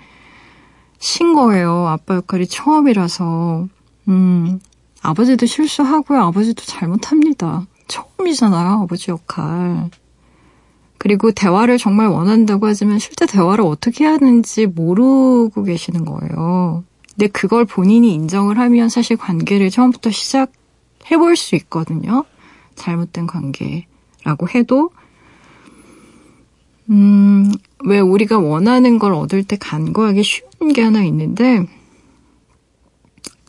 신 1.00 1.34
거예요. 1.34 1.88
아빠 1.88 2.14
역할이 2.16 2.46
처음이라서. 2.46 3.66
음, 4.08 4.60
아버지도 5.02 5.46
실수하고요. 5.46 6.20
아버지도 6.20 6.62
잘못합니다. 6.64 7.66
처음이잖아요. 7.88 8.82
아버지 8.82 9.10
역할. 9.10 9.90
그리고 10.98 11.32
대화를 11.32 11.78
정말 11.78 12.08
원한다고 12.08 12.66
하지만 12.66 12.98
실제 12.98 13.24
대화를 13.24 13.64
어떻게 13.64 14.04
하는지 14.04 14.66
모르고 14.66 15.64
계시는 15.64 16.04
거예요. 16.04 16.84
근데 17.14 17.28
그걸 17.28 17.64
본인이 17.64 18.12
인정을 18.14 18.58
하면 18.58 18.88
사실 18.90 19.16
관계를 19.16 19.70
처음부터 19.70 20.10
시작해 20.10 21.16
볼 21.18 21.34
수 21.36 21.56
있거든요. 21.56 22.24
잘못된 22.76 23.26
관계라고 23.26 24.48
해도 24.54 24.90
음, 26.90 27.50
왜 27.84 28.00
우리가 28.00 28.38
원하는 28.38 28.98
걸 28.98 29.14
얻을 29.14 29.44
때 29.44 29.56
간과하기 29.56 30.22
쉬운 30.22 30.49
게 30.68 30.82
하나 30.82 31.02
있는데, 31.04 31.66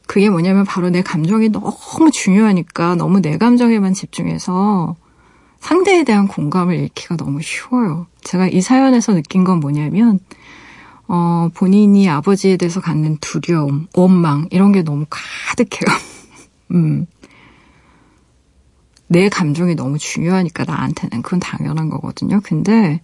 그게 0.08 0.30
뭐냐면 0.30 0.66
바로 0.66 0.90
내 0.90 1.02
감정이 1.02 1.50
너무 1.50 2.12
중요하니까 2.12 2.96
너무 2.96 3.22
내 3.22 3.38
감정에만 3.38 3.94
집중해서 3.94 4.98
상대에 5.62 6.04
대한 6.04 6.28
공감을 6.28 6.76
잃기가 6.76 7.16
너무 7.16 7.42
쉬워요. 7.42 8.08
제가 8.24 8.48
이 8.48 8.62
사연에서 8.62 9.14
느낀 9.14 9.44
건 9.44 9.60
뭐냐면, 9.60 10.20
어, 11.08 11.50
본인이 11.54 12.10
아버지에 12.10 12.58
대해서 12.58 12.82
갖는 12.82 13.18
두려움, 13.22 13.88
원망, 13.96 14.48
이런 14.52 14.72
게 14.72 14.82
너무 14.82 15.06
가득해요. 15.10 15.98
음. 16.72 17.06
내 19.08 19.30
감정이 19.30 19.76
너무 19.76 19.98
중요하니까 19.98 20.64
나한테는 20.64 21.22
그건 21.22 21.40
당연한 21.40 21.90
거거든요. 21.90 22.40
근데 22.44 23.02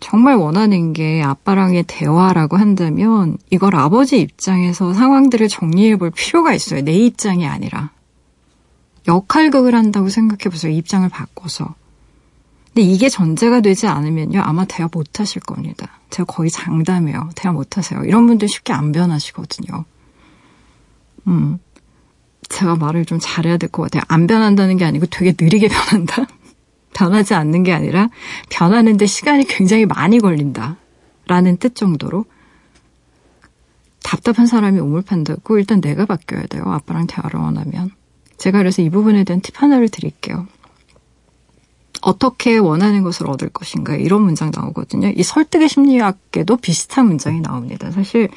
정말 0.00 0.36
원하는 0.36 0.92
게 0.92 1.22
아빠랑의 1.22 1.84
대화라고 1.86 2.56
한다면 2.56 3.36
이걸 3.50 3.74
아버지 3.76 4.20
입장에서 4.20 4.92
상황들을 4.94 5.48
정리해 5.48 5.96
볼 5.96 6.10
필요가 6.10 6.54
있어요. 6.54 6.82
내 6.82 6.92
입장이 6.92 7.46
아니라. 7.46 7.90
역할극을 9.06 9.74
한다고 9.74 10.08
생각해 10.08 10.50
보세요. 10.50 10.72
입장을 10.72 11.08
바꿔서. 11.08 11.74
근데 12.66 12.82
이게 12.82 13.08
전제가 13.08 13.60
되지 13.60 13.86
않으면요. 13.86 14.40
아마 14.40 14.64
대화 14.66 14.88
못 14.92 15.18
하실 15.18 15.40
겁니다. 15.42 15.88
제가 16.10 16.32
거의 16.32 16.50
장담해요. 16.50 17.30
대화 17.34 17.52
못 17.52 17.76
하세요. 17.78 18.02
이런 18.04 18.26
분들 18.26 18.48
쉽게 18.48 18.72
안 18.72 18.92
변하시거든요. 18.92 19.84
음. 21.26 21.58
제가 22.48 22.76
말을 22.76 23.04
좀 23.04 23.18
잘해야 23.20 23.56
될 23.58 23.68
것 23.68 23.82
같아요. 23.82 24.02
안 24.08 24.26
변한다는 24.26 24.76
게 24.78 24.84
아니고 24.84 25.06
되게 25.06 25.34
느리게 25.38 25.68
변한다. 25.68 26.26
변하지 26.98 27.34
않는 27.34 27.62
게 27.62 27.72
아니라 27.72 28.08
변하는데 28.50 29.06
시간이 29.06 29.44
굉장히 29.44 29.86
많이 29.86 30.18
걸린다. 30.18 30.76
라는 31.28 31.56
뜻 31.58 31.74
정도로 31.76 32.24
답답한 34.02 34.46
사람이 34.46 34.80
우물 34.80 35.02
판다고 35.02 35.58
일단 35.58 35.80
내가 35.80 36.06
바뀌어야 36.06 36.46
돼요. 36.46 36.64
아빠랑 36.66 37.06
대화를 37.06 37.38
원하면. 37.38 37.90
제가 38.38 38.58
그래서 38.58 38.82
이 38.82 38.90
부분에 38.90 39.24
대한 39.24 39.40
팁 39.42 39.62
하나를 39.62 39.88
드릴게요. 39.90 40.46
어떻게 42.00 42.56
원하는 42.56 43.02
것을 43.02 43.28
얻을 43.28 43.48
것인가 43.50 43.94
이런 43.96 44.22
문장 44.22 44.50
나오거든요. 44.54 45.12
이 45.14 45.22
설득의 45.22 45.68
심리학에도 45.68 46.56
비슷한 46.56 47.06
문장이 47.06 47.40
나옵니다. 47.40 47.90
사실 47.90 48.28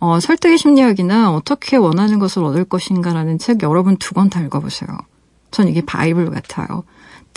어, 0.00 0.20
설득의 0.20 0.58
심리학이나 0.58 1.32
어떻게 1.32 1.76
원하는 1.76 2.18
것을 2.18 2.44
얻을 2.44 2.64
것인가라는 2.64 3.38
책 3.38 3.62
여러분 3.62 3.96
두 3.96 4.14
권 4.14 4.28
다 4.30 4.40
읽어보세요. 4.42 4.90
전 5.50 5.68
이게 5.68 5.80
바이블 5.80 6.30
같아요. 6.30 6.84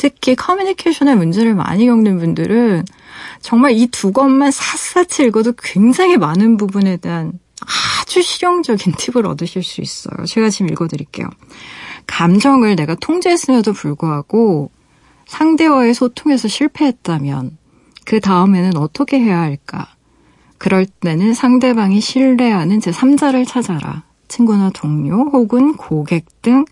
특히 0.01 0.33
커뮤니케이션에 0.33 1.13
문제를 1.13 1.53
많이 1.53 1.85
겪는 1.85 2.17
분들은 2.17 2.85
정말 3.39 3.73
이 3.73 3.85
두 3.85 4.11
권만 4.11 4.49
샅샅이 4.49 5.27
읽어도 5.27 5.53
굉장히 5.55 6.17
많은 6.17 6.57
부분에 6.57 6.97
대한 6.97 7.33
아주 8.01 8.23
실용적인 8.23 8.93
팁을 8.97 9.27
얻으실 9.27 9.61
수 9.63 9.79
있어요. 9.79 10.25
제가 10.25 10.49
지금 10.49 10.69
읽어드릴게요. 10.71 11.27
감정을 12.07 12.75
내가 12.75 12.95
통제했음에도 12.95 13.73
불구하고 13.73 14.71
상대와의 15.27 15.93
소통에서 15.93 16.47
실패했다면 16.47 17.57
그 18.03 18.19
다음에는 18.19 18.77
어떻게 18.77 19.19
해야 19.19 19.39
할까? 19.41 19.93
그럴 20.57 20.87
때는 20.87 21.35
상대방이 21.35 22.01
신뢰하는 22.01 22.79
제3자를 22.79 23.47
찾아라. 23.47 24.01
친구나 24.27 24.71
동료 24.73 25.29
혹은 25.31 25.77
고객 25.77 26.25
등 26.41 26.65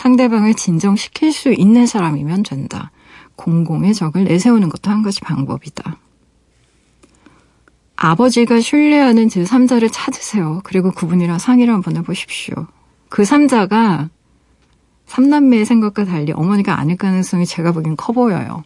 상대방을 0.00 0.54
진정시킬 0.54 1.30
수 1.30 1.52
있는 1.52 1.84
사람이면 1.84 2.42
된다. 2.44 2.90
공공의 3.36 3.92
적을 3.92 4.24
내세우는 4.24 4.70
것도 4.70 4.90
한 4.90 5.02
가지 5.02 5.20
방법이다. 5.20 5.98
아버지가 7.96 8.60
신뢰하는 8.60 9.28
제3자를 9.28 9.90
찾으세요. 9.92 10.62
그리고 10.64 10.90
그분이랑 10.90 11.38
상의를 11.38 11.74
한번 11.74 11.98
해보십시오. 11.98 12.66
그 13.10 13.24
3자가 13.24 14.08
삼남매의 15.04 15.66
생각과 15.66 16.06
달리 16.06 16.32
어머니가 16.32 16.78
아닐 16.78 16.96
가능성이 16.96 17.44
제가 17.44 17.72
보기엔 17.72 17.96
커 17.96 18.14
보여요. 18.14 18.64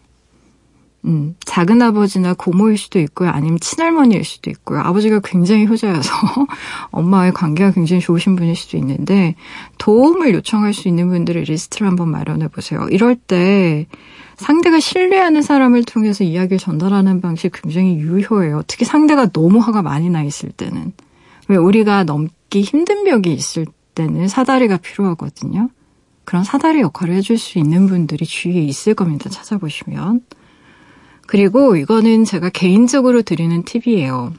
음, 1.07 1.35
작은 1.45 1.83
아버지나 1.83 2.35
고모일 2.35 2.79
수도 2.79 2.99
있고요. 2.99 3.29
아니면 3.29 3.59
친할머니일 3.61 4.25
수도 4.25 4.51
있고요. 4.51 4.81
아버지가 4.81 5.21
굉장히 5.23 5.67
효자여서 5.67 6.11
엄마와의 6.93 7.33
관계가 7.33 7.73
굉장히 7.73 8.01
좋으신 8.01 8.37
분일 8.37 8.57
수도 8.57 8.79
있는데 8.79 9.35
도움을 9.79 10.33
요청할 10.35 10.73
수 10.73 10.89
있는 10.89 11.09
분들의 11.11 11.45
리스트를 11.45 11.87
한번 11.87 12.11
마련해 12.11 12.49
보세요. 12.49 12.89
이럴 12.91 13.17
때 13.17 13.87
상대가 14.37 14.81
신뢰하는 14.81 15.43
사람을 15.43 15.85
통해서 15.85 16.25
이야기를 16.25 16.59
전달하는 16.59 17.21
방식 17.21 17.53
굉장히 17.53 17.97
유효해요. 17.97 18.63
특히 18.67 18.85
상대가 18.85 19.27
너무 19.27 19.59
화가 19.59 19.83
많이 19.83 20.09
나 20.09 20.23
있을 20.23 20.51
때는. 20.51 20.93
왜 21.49 21.57
우리가 21.57 22.05
넘기 22.05 22.63
힘든 22.63 23.05
벽이 23.05 23.33
있을 23.33 23.67
때는 23.95 24.29
사다리가 24.29 24.79
필요하거든요. 24.79 25.69
그런 26.25 26.43
사다리 26.43 26.81
역할을 26.81 27.15
해줄 27.15 27.37
수 27.37 27.59
있는 27.59 27.87
분들이 27.87 28.25
주위에 28.25 28.63
있을 28.63 28.95
겁니다. 28.95 29.29
찾아보시면. 29.29 30.23
그리고 31.27 31.77
이거는 31.77 32.25
제가 32.25 32.51
개인적으로 32.51 33.23
드리는 33.23 33.63
팁이에요. 33.63 34.35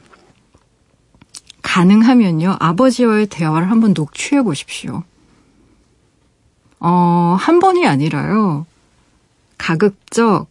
가능하면요, 1.62 2.56
아버지와의 2.60 3.26
대화를 3.26 3.70
한번 3.70 3.92
녹취해 3.92 4.42
보십시오. 4.42 5.02
어, 6.78 7.36
한 7.38 7.58
번이 7.58 7.86
아니라요, 7.86 8.66
가급적 9.58 10.46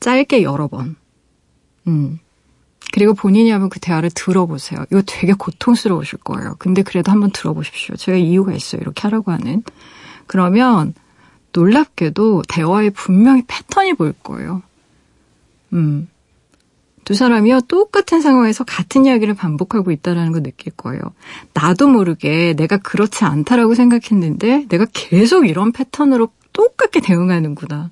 짧게 0.00 0.42
여러 0.42 0.66
번. 0.68 0.96
음. 1.86 2.18
그리고 2.92 3.14
본인이 3.14 3.50
한번 3.50 3.68
그 3.68 3.80
대화를 3.80 4.10
들어보세요. 4.14 4.84
이거 4.90 5.02
되게 5.06 5.34
고통스러우실 5.34 6.20
거예요. 6.20 6.56
근데 6.58 6.82
그래도 6.82 7.12
한번 7.12 7.30
들어보십시오. 7.30 7.96
제가 7.96 8.16
이유가 8.16 8.52
있어요. 8.52 8.80
이렇게 8.80 9.02
하라고 9.02 9.30
하는. 9.30 9.62
그러면 10.26 10.94
놀랍게도 11.52 12.42
대화에 12.48 12.90
분명히 12.90 13.42
패턴이 13.46 13.94
보일 13.94 14.14
거예요. 14.22 14.62
음. 15.72 16.08
두 17.04 17.14
사람이요 17.14 17.62
똑같은 17.68 18.20
상황에서 18.20 18.64
같은 18.64 19.06
이야기를 19.06 19.32
반복하고 19.34 19.92
있다라는 19.92 20.32
걸 20.32 20.42
느낄 20.42 20.74
거예요. 20.76 21.00
나도 21.54 21.88
모르게 21.88 22.54
내가 22.54 22.76
그렇지 22.76 23.24
않다라고 23.24 23.74
생각했는데 23.74 24.66
내가 24.68 24.86
계속 24.92 25.48
이런 25.48 25.72
패턴으로 25.72 26.28
똑같게 26.52 27.00
대응하는구나. 27.00 27.90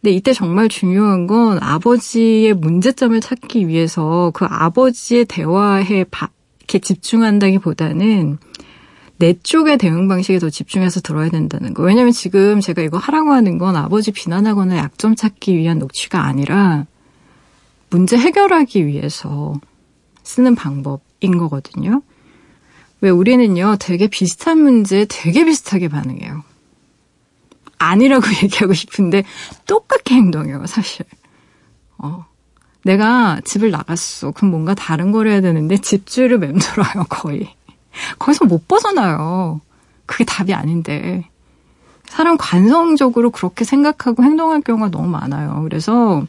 근데 0.00 0.16
이때 0.16 0.32
정말 0.32 0.68
중요한 0.68 1.26
건 1.26 1.58
아버지의 1.62 2.54
문제점을 2.54 3.20
찾기 3.20 3.68
위해서 3.68 4.32
그 4.34 4.46
아버지의 4.46 5.26
대화에 5.26 6.04
바, 6.10 6.30
이렇게 6.58 6.78
집중한다기보다는 6.78 8.38
내 9.18 9.34
쪽의 9.40 9.78
대응 9.78 10.08
방식에 10.08 10.38
더 10.38 10.50
집중해서 10.50 11.00
들어야 11.00 11.28
된다는 11.28 11.74
거. 11.74 11.82
왜냐면 11.82 12.12
지금 12.12 12.60
제가 12.60 12.82
이거 12.82 12.98
하라고 12.98 13.32
하는 13.32 13.58
건 13.58 13.76
아버지 13.76 14.10
비난하거나 14.10 14.76
약점 14.76 15.14
찾기 15.14 15.56
위한 15.56 15.78
녹취가 15.78 16.24
아니라 16.24 16.86
문제 17.90 18.16
해결하기 18.16 18.86
위해서 18.86 19.54
쓰는 20.22 20.54
방법인 20.54 21.38
거거든요. 21.38 22.02
왜 23.00 23.10
우리는요, 23.10 23.76
되게 23.80 24.06
비슷한 24.06 24.58
문제에 24.58 25.06
되게 25.08 25.44
비슷하게 25.44 25.88
반응해요. 25.88 26.44
아니라고 27.78 28.26
얘기하고 28.42 28.72
싶은데 28.72 29.24
똑같게 29.66 30.14
행동해요, 30.14 30.66
사실. 30.66 31.04
어. 31.98 32.24
내가 32.84 33.40
집을 33.44 33.70
나갔어. 33.70 34.32
그럼 34.32 34.50
뭔가 34.50 34.74
다른 34.74 35.12
걸 35.12 35.28
해야 35.28 35.40
되는데 35.40 35.76
집주를 35.78 36.38
맴돌아요, 36.38 37.04
거의. 37.08 37.54
거기서 38.18 38.46
못 38.46 38.66
벗어나요. 38.68 39.60
그게 40.06 40.24
답이 40.24 40.52
아닌데. 40.54 41.28
사람 42.04 42.36
관성적으로 42.36 43.30
그렇게 43.30 43.64
생각하고 43.64 44.22
행동할 44.22 44.60
경우가 44.60 44.90
너무 44.90 45.08
많아요. 45.08 45.62
그래서 45.62 46.26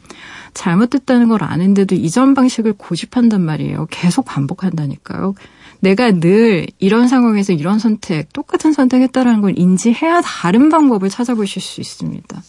잘못됐다는 0.54 1.28
걸 1.28 1.44
아는데도 1.44 1.94
이전 1.94 2.32
방식을 2.34 2.74
고집한단 2.78 3.42
말이에요. 3.42 3.86
계속 3.90 4.24
반복한다니까요. 4.24 5.34
내가 5.80 6.12
늘 6.12 6.66
이런 6.78 7.08
상황에서 7.08 7.52
이런 7.52 7.78
선택, 7.78 8.32
똑같은 8.32 8.72
선택했다라는 8.72 9.42
걸 9.42 9.58
인지해야 9.58 10.22
다른 10.22 10.70
방법을 10.70 11.10
찾아보실 11.10 11.60
수 11.60 11.82
있습니다. 11.82 12.42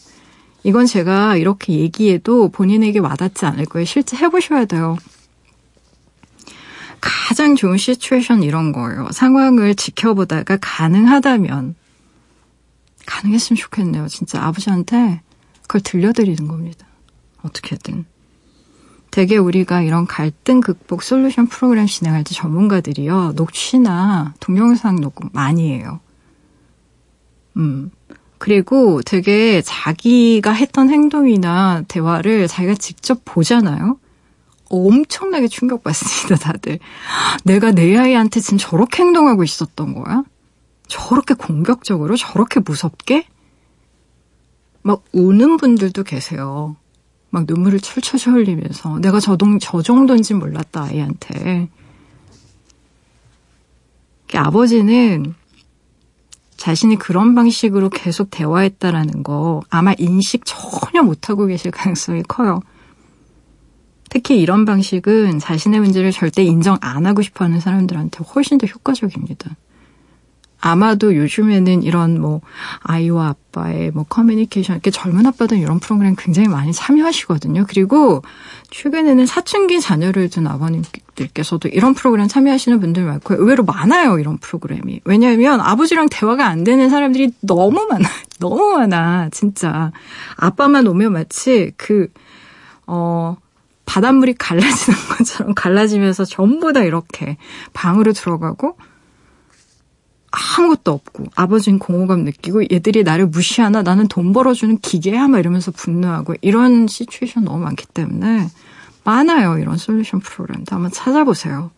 이건 0.63 0.85
제가 0.85 1.35
이렇게 1.35 1.73
얘기해도 1.73 2.49
본인에게 2.49 2.99
와닿지 2.99 3.45
않을 3.45 3.65
거예요. 3.65 3.85
실제 3.85 4.15
해보셔야 4.15 4.65
돼요. 4.65 4.97
가장 7.35 7.57
좋은 7.57 7.75
시츄에이션 7.75 8.43
이런 8.43 8.71
거예요. 8.71 9.09
상황을 9.11 9.75
지켜보다가 9.75 10.57
가능하다면 10.61 11.75
가능했으면 13.05 13.57
좋겠네요. 13.57 14.07
진짜 14.07 14.41
아버지한테 14.41 15.19
그걸 15.63 15.81
들려드리는 15.81 16.47
겁니다. 16.47 16.87
어떻게든. 17.41 18.05
되게 19.11 19.35
우리가 19.35 19.81
이런 19.81 20.07
갈등 20.07 20.61
극복 20.61 21.03
솔루션 21.03 21.47
프로그램 21.47 21.87
진행할 21.87 22.23
때 22.23 22.33
전문가들이요. 22.33 23.33
녹취나 23.35 24.33
동영상 24.39 25.01
녹음 25.01 25.27
많이 25.33 25.73
해요. 25.73 25.99
음. 27.57 27.91
그리고 28.37 29.01
되게 29.01 29.61
자기가 29.61 30.53
했던 30.53 30.89
행동이나 30.89 31.83
대화를 31.89 32.47
자기가 32.47 32.75
직접 32.75 33.19
보잖아요. 33.25 33.99
엄청나게 34.69 35.47
충격받습니다, 35.47 36.35
다들. 36.37 36.79
내가 37.43 37.71
내 37.71 37.95
아이한테 37.97 38.39
지금 38.39 38.57
저렇게 38.57 39.03
행동하고 39.03 39.43
있었던 39.43 39.93
거야? 39.93 40.23
저렇게 40.87 41.33
공격적으로? 41.33 42.15
저렇게 42.15 42.59
무섭게? 42.59 43.27
막 44.81 45.03
우는 45.13 45.57
분들도 45.57 46.03
계세요. 46.03 46.75
막 47.29 47.45
눈물을 47.47 47.79
철철 47.79 48.33
흘리면서 48.33 48.99
내가 48.99 49.19
저, 49.19 49.35
동, 49.35 49.59
저 49.59 49.81
정도인지 49.81 50.35
몰랐다, 50.35 50.83
아이한테. 50.83 51.69
아버지는 54.33 55.33
자신이 56.57 56.97
그런 56.97 57.35
방식으로 57.35 57.89
계속 57.89 58.29
대화했다라는 58.31 59.23
거 59.23 59.61
아마 59.69 59.93
인식 59.97 60.43
전혀 60.45 61.03
못하고 61.03 61.45
계실 61.45 61.71
가능성이 61.71 62.23
커요. 62.23 62.61
특히 64.09 64.39
이런 64.39 64.65
방식은 64.65 65.39
자신의 65.39 65.79
문제를 65.81 66.11
절대 66.11 66.43
인정 66.43 66.77
안 66.81 67.05
하고 67.05 67.21
싶어 67.21 67.45
하는 67.45 67.59
사람들한테 67.59 68.23
훨씬 68.23 68.57
더 68.57 68.67
효과적입니다. 68.67 69.55
아마도 70.65 71.15
요즘에는 71.15 71.83
이런 71.83 72.19
뭐 72.19 72.41
아이와 72.79 73.27
아빠의 73.27 73.91
뭐 73.91 74.03
커뮤니케이션 74.09 74.75
이렇게 74.75 74.89
젊은 74.89 75.27
아빠들 75.27 75.59
이런 75.59 75.79
프로그램 75.79 76.15
굉장히 76.17 76.47
많이 76.47 76.73
참여하시거든요. 76.73 77.65
그리고 77.67 78.23
최근에는 78.71 79.27
사춘기 79.27 79.79
자녀를 79.79 80.29
둔 80.31 80.47
아버님들께서도 80.47 81.67
이런 81.67 81.93
프로그램 81.93 82.27
참여하시는 82.27 82.79
분들 82.79 83.03
많고 83.03 83.35
의외로 83.35 83.63
많아요. 83.63 84.17
이런 84.17 84.39
프로그램이. 84.39 85.01
왜냐하면 85.03 85.61
아버지랑 85.61 86.07
대화가 86.09 86.47
안 86.47 86.63
되는 86.63 86.89
사람들이 86.89 87.31
너무 87.41 87.85
많아. 87.87 88.09
너무 88.39 88.75
많아. 88.75 89.29
진짜. 89.29 89.91
아빠만 90.35 90.87
오면 90.87 91.13
마치 91.13 91.73
그 91.77 92.07
어, 92.87 93.37
바닷물이 93.85 94.35
갈라지는 94.35 94.97
것처럼 95.17 95.53
갈라지면서 95.53 96.25
전부 96.25 96.73
다 96.73 96.83
이렇게 96.83 97.37
방으로 97.73 98.13
들어가고 98.13 98.77
아무것도 100.31 100.91
없고 100.91 101.25
아버지는 101.35 101.79
공허감 101.79 102.23
느끼고 102.25 102.63
얘들이 102.71 103.03
나를 103.03 103.27
무시하나 103.27 103.83
나는 103.83 104.07
돈 104.07 104.33
벌어주는 104.33 104.79
기계야 104.79 105.27
막 105.27 105.39
이러면서 105.39 105.71
분노하고 105.71 106.35
이런 106.41 106.87
시츄에이션 106.87 107.45
너무 107.45 107.59
많기 107.59 107.85
때문에 107.87 108.49
많아요 109.05 109.59
이런 109.59 109.77
솔루션 109.77 110.19
프로그램도 110.19 110.75
한번 110.75 110.91
찾아보세요. 110.91 111.71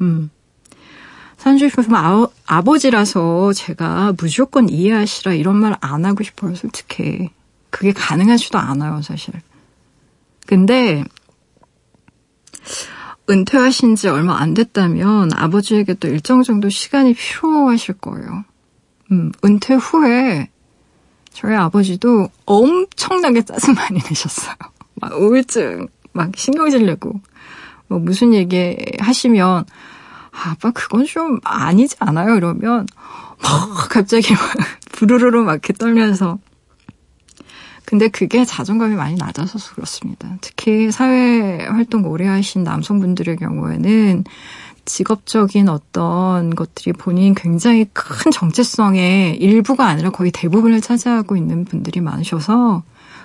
음. 0.00 0.30
산주님 1.36 1.70
아, 1.94 2.26
아버지라서 2.46 3.52
제가 3.52 4.14
무조건 4.18 4.68
이해하시라 4.68 5.34
이런 5.34 5.56
말 5.56 5.76
안 5.80 6.04
하고 6.04 6.24
싶어요 6.24 6.56
솔직히 6.56 7.30
그게 7.70 7.92
가능하지도 7.92 8.58
않아요 8.58 9.02
사실. 9.02 9.34
근데 10.46 11.04
은퇴하신 13.30 13.96
지 13.96 14.08
얼마 14.08 14.38
안 14.38 14.54
됐다면 14.54 15.30
아버지에게 15.34 15.94
또 15.94 16.08
일정 16.08 16.42
정도 16.42 16.68
시간이 16.68 17.14
필요하실 17.14 17.96
거예요. 17.98 18.44
음, 19.10 19.32
은퇴 19.44 19.74
후에 19.74 20.48
저희 21.32 21.54
아버지도 21.54 22.28
엄청나게 22.46 23.42
짜증 23.42 23.74
많이 23.74 24.00
내셨어요. 24.00 24.56
막 25.00 25.12
우울증, 25.12 25.88
막 26.12 26.32
신경질 26.34 26.86
내고, 26.86 27.20
뭐 27.86 27.98
무슨 27.98 28.34
얘기 28.34 28.76
하시면, 28.98 29.64
아, 30.32 30.50
아빠 30.50 30.70
그건 30.70 31.04
좀 31.04 31.38
아니지 31.44 31.96
않아요? 32.00 32.34
이러면, 32.34 32.86
막 33.42 33.88
갑자기 33.88 34.32
막 34.32 34.40
부르르르 34.92 35.42
막 35.42 35.52
이렇게 35.52 35.72
떨면서 35.72 36.38
근데 37.88 38.08
그게 38.08 38.44
자존감이 38.44 38.96
많이 38.96 39.14
낮아서 39.14 39.58
그렇습니다. 39.74 40.36
특히 40.42 40.90
사회 40.90 41.64
활동 41.64 42.04
오래 42.04 42.26
하신 42.26 42.62
남성분들의 42.62 43.36
경우에는 43.38 44.24
직업적인 44.84 45.70
어떤 45.70 46.54
것들이 46.54 46.92
본인 46.92 47.34
굉장히 47.34 47.86
큰 47.94 48.30
정체성의 48.30 49.38
일부가 49.38 49.86
아니라 49.86 50.10
거의 50.10 50.30
대부분을 50.32 50.82
차지하고 50.82 51.38
있는 51.38 51.64
분들이 51.64 52.02
많으셔서 52.02 52.82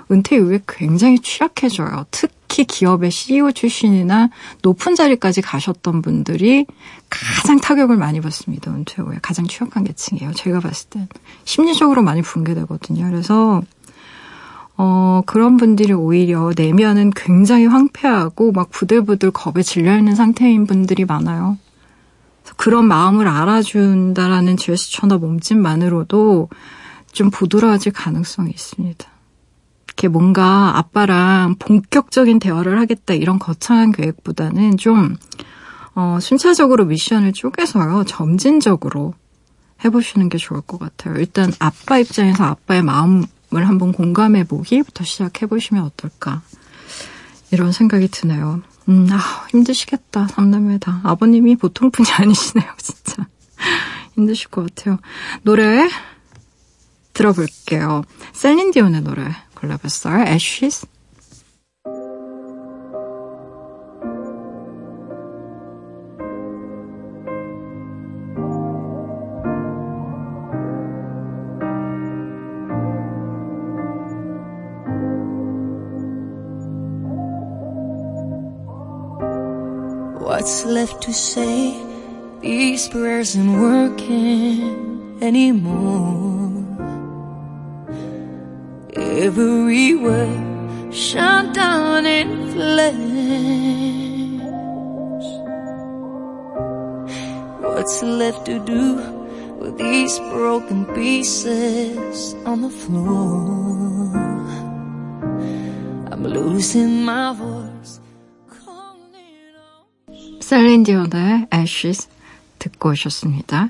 은퇴 0.10 0.38
이후에 0.38 0.62
굉장히 0.66 1.20
취약해져요. 1.20 2.06
특히 2.10 2.64
기업의 2.64 3.12
CEO 3.12 3.52
출신이나 3.52 4.30
높은 4.62 4.96
자리까지 4.96 5.42
가셨던 5.42 6.02
분들이 6.02 6.66
가장 7.10 7.60
타격을 7.60 7.98
많이 7.98 8.22
받습니다. 8.22 8.72
은퇴 8.72 9.02
후에 9.02 9.18
가장 9.22 9.46
취약한 9.46 9.84
계층이에요. 9.84 10.32
제가 10.32 10.62
봤을 10.62 10.90
땐 10.90 11.10
심리적으로 11.44 12.02
많이 12.02 12.22
붕괴되거든요. 12.22 13.10
그래서 13.10 13.62
어, 14.76 15.22
그런 15.26 15.58
분들이 15.58 15.94
오히려 15.94 16.52
내면은 16.56 17.12
굉장히 17.16 17.66
황폐하고 17.66 18.52
막 18.52 18.72
부들부들 18.72 19.32
겁에 19.32 19.62
질려있는 19.62 20.16
상태인 20.16 20.66
분들이 20.66 21.06
많아요. 21.06 21.58
그런 22.58 22.86
마음을 22.86 23.28
알아준다라는 23.28 24.58
제스처나 24.58 25.18
몸짓만으로도 25.18 26.50
좀 27.12 27.30
부드러워질 27.30 27.94
가능성이 27.94 28.50
있습니다. 28.50 29.08
이렇게 29.88 30.08
뭔가 30.08 30.78
아빠랑 30.78 31.56
본격적인 31.60 32.40
대화를 32.40 32.80
하겠다 32.80 33.14
이런 33.14 33.38
거창한 33.38 33.92
계획보다는 33.92 34.78
좀 34.78 35.16
어, 35.96 36.18
순차적으로 36.20 36.86
미션을 36.86 37.34
쪼개서요 37.34 38.06
점진적으로 38.06 39.14
해보시는 39.86 40.30
게 40.30 40.38
좋을 40.38 40.62
것 40.62 40.80
같아요. 40.80 41.16
일단 41.18 41.52
아빠 41.60 42.00
입장에서 42.00 42.46
아빠의 42.46 42.82
마음 42.82 43.26
을 43.56 43.68
한번 43.68 43.92
공감해 43.92 44.46
보기부터 44.46 45.04
시작해 45.04 45.46
보시면 45.46 45.84
어떨까. 45.84 46.42
이런 47.52 47.72
생각이 47.72 48.08
드네요. 48.08 48.62
음, 48.90 49.08
아, 49.12 49.46
힘드시겠다, 49.52 50.28
삼남매 50.28 50.80
다. 50.80 51.02
아버님이 51.04 51.56
보통 51.56 51.92
분이 51.92 52.10
아니시네요, 52.18 52.68
진짜. 52.78 53.28
힘드실 54.16 54.50
것 54.50 54.74
같아요. 54.76 55.00
노래 55.44 55.88
들어볼게요. 57.14 58.04
셀린디온의 58.34 59.02
노래 59.02 59.24
골라봤어요. 59.56 60.24
Ashes. 60.28 60.88
What's 80.44 80.66
left 80.66 81.02
to 81.04 81.14
say? 81.14 81.74
These 82.42 82.90
prayers 82.90 83.38
aren't 83.38 83.62
working 83.62 85.18
anymore. 85.22 86.52
Everywhere 88.92 90.92
shut 90.92 91.54
down 91.54 92.06
in 92.06 92.52
flames. 92.52 94.44
What's 97.64 98.04
left 98.04 98.46
to 98.48 98.60
do 98.66 98.96
with 99.62 99.78
these 99.78 100.20
broken 100.36 100.84
pieces 100.94 102.36
on 102.46 102.64
the 102.64 102.70
floor? 102.70 104.12
I'm 106.12 106.28
losing 106.28 107.06
my 107.06 107.32
voice. 107.32 108.03
셀린디온의 110.54 111.48
Ashes 111.52 112.08
듣고 112.60 112.90
오셨습니다. 112.90 113.70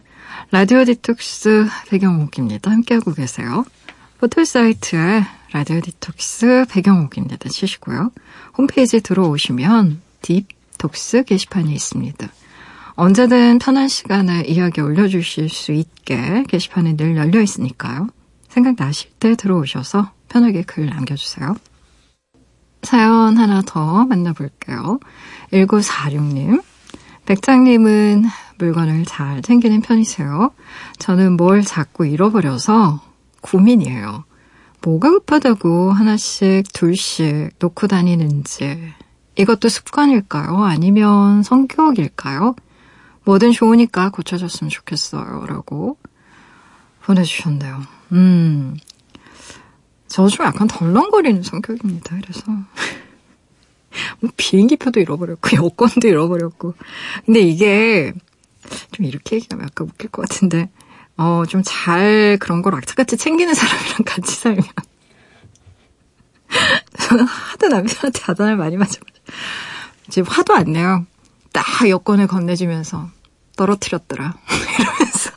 라디오 0.51 0.83
디톡스 0.83 1.65
백영옥입니다. 1.87 2.71
함께하고 2.71 3.13
계세요. 3.13 3.63
포털사이트에 4.17 5.23
라디오 5.53 5.79
디톡스 5.79 6.65
백영옥입니다. 6.69 7.47
치시고요. 7.47 8.11
홈페이지에 8.57 8.99
들어오시면 8.99 10.01
딥톡스 10.23 11.23
게시판이 11.23 11.73
있습니다. 11.73 12.27
언제든 12.95 13.59
편한 13.59 13.87
시간에 13.87 14.41
이야기 14.41 14.81
올려주실 14.81 15.47
수 15.47 15.71
있게 15.71 16.43
게시판이 16.49 16.97
늘 16.97 17.15
열려 17.15 17.39
있으니까요. 17.41 18.09
생각나실 18.49 19.11
때 19.21 19.35
들어오셔서 19.35 20.11
편하게 20.27 20.63
글 20.63 20.87
남겨주세요. 20.87 21.55
사연 22.81 23.37
하나 23.37 23.61
더 23.61 24.03
만나볼게요. 24.03 24.99
1946님. 25.53 26.61
백장님은 27.25 28.25
물건을 28.57 29.05
잘 29.05 29.41
챙기는 29.41 29.81
편이세요. 29.81 30.51
저는 30.99 31.37
뭘 31.37 31.63
자꾸 31.63 32.05
잃어버려서 32.05 33.01
고민이에요. 33.41 34.25
뭐가 34.81 35.09
급하다고 35.11 35.91
하나씩 35.91 36.71
둘씩 36.73 37.51
놓고 37.59 37.87
다니는지. 37.87 38.93
이것도 39.35 39.69
습관일까요? 39.69 40.63
아니면 40.63 41.41
성격일까요? 41.43 42.55
뭐든 43.23 43.51
좋으니까 43.53 44.09
고쳐졌으면 44.09 44.69
좋겠어요. 44.69 45.45
라고 45.47 45.97
보내주셨네요. 47.03 47.81
음. 48.11 48.75
저 50.07 50.27
좀 50.27 50.45
약간 50.45 50.67
덜렁거리는 50.67 51.41
성격입니다. 51.41 52.17
그래서. 52.21 52.43
뭐 54.19 54.31
비행기표도 54.37 54.99
잃어버렸고, 54.99 55.49
여권도 55.65 56.07
잃어버렸고. 56.07 56.73
근데 57.25 57.39
이게, 57.41 58.13
좀 58.91 59.05
이렇게 59.05 59.35
얘기하면 59.37 59.65
약간 59.67 59.87
웃길 59.87 60.09
것 60.09 60.27
같은데, 60.27 60.69
어, 61.17 61.43
좀 61.47 61.61
잘 61.63 62.37
그런 62.39 62.61
걸 62.61 62.75
악착같이 62.75 63.17
챙기는 63.17 63.53
사람이랑 63.53 63.97
같이 64.05 64.35
살면. 64.35 64.63
저는 66.99 67.23
하도 67.25 67.67
남편한테 67.67 68.19
자단을 68.19 68.55
많이 68.57 68.77
맞아가지고. 68.77 69.05
이제 70.07 70.21
화도 70.21 70.53
안 70.53 70.73
내요. 70.73 71.05
딱 71.51 71.87
여권을 71.89 72.27
건네주면서 72.27 73.09
떨어뜨렸더라. 73.55 74.33
이러면서. 74.79 75.31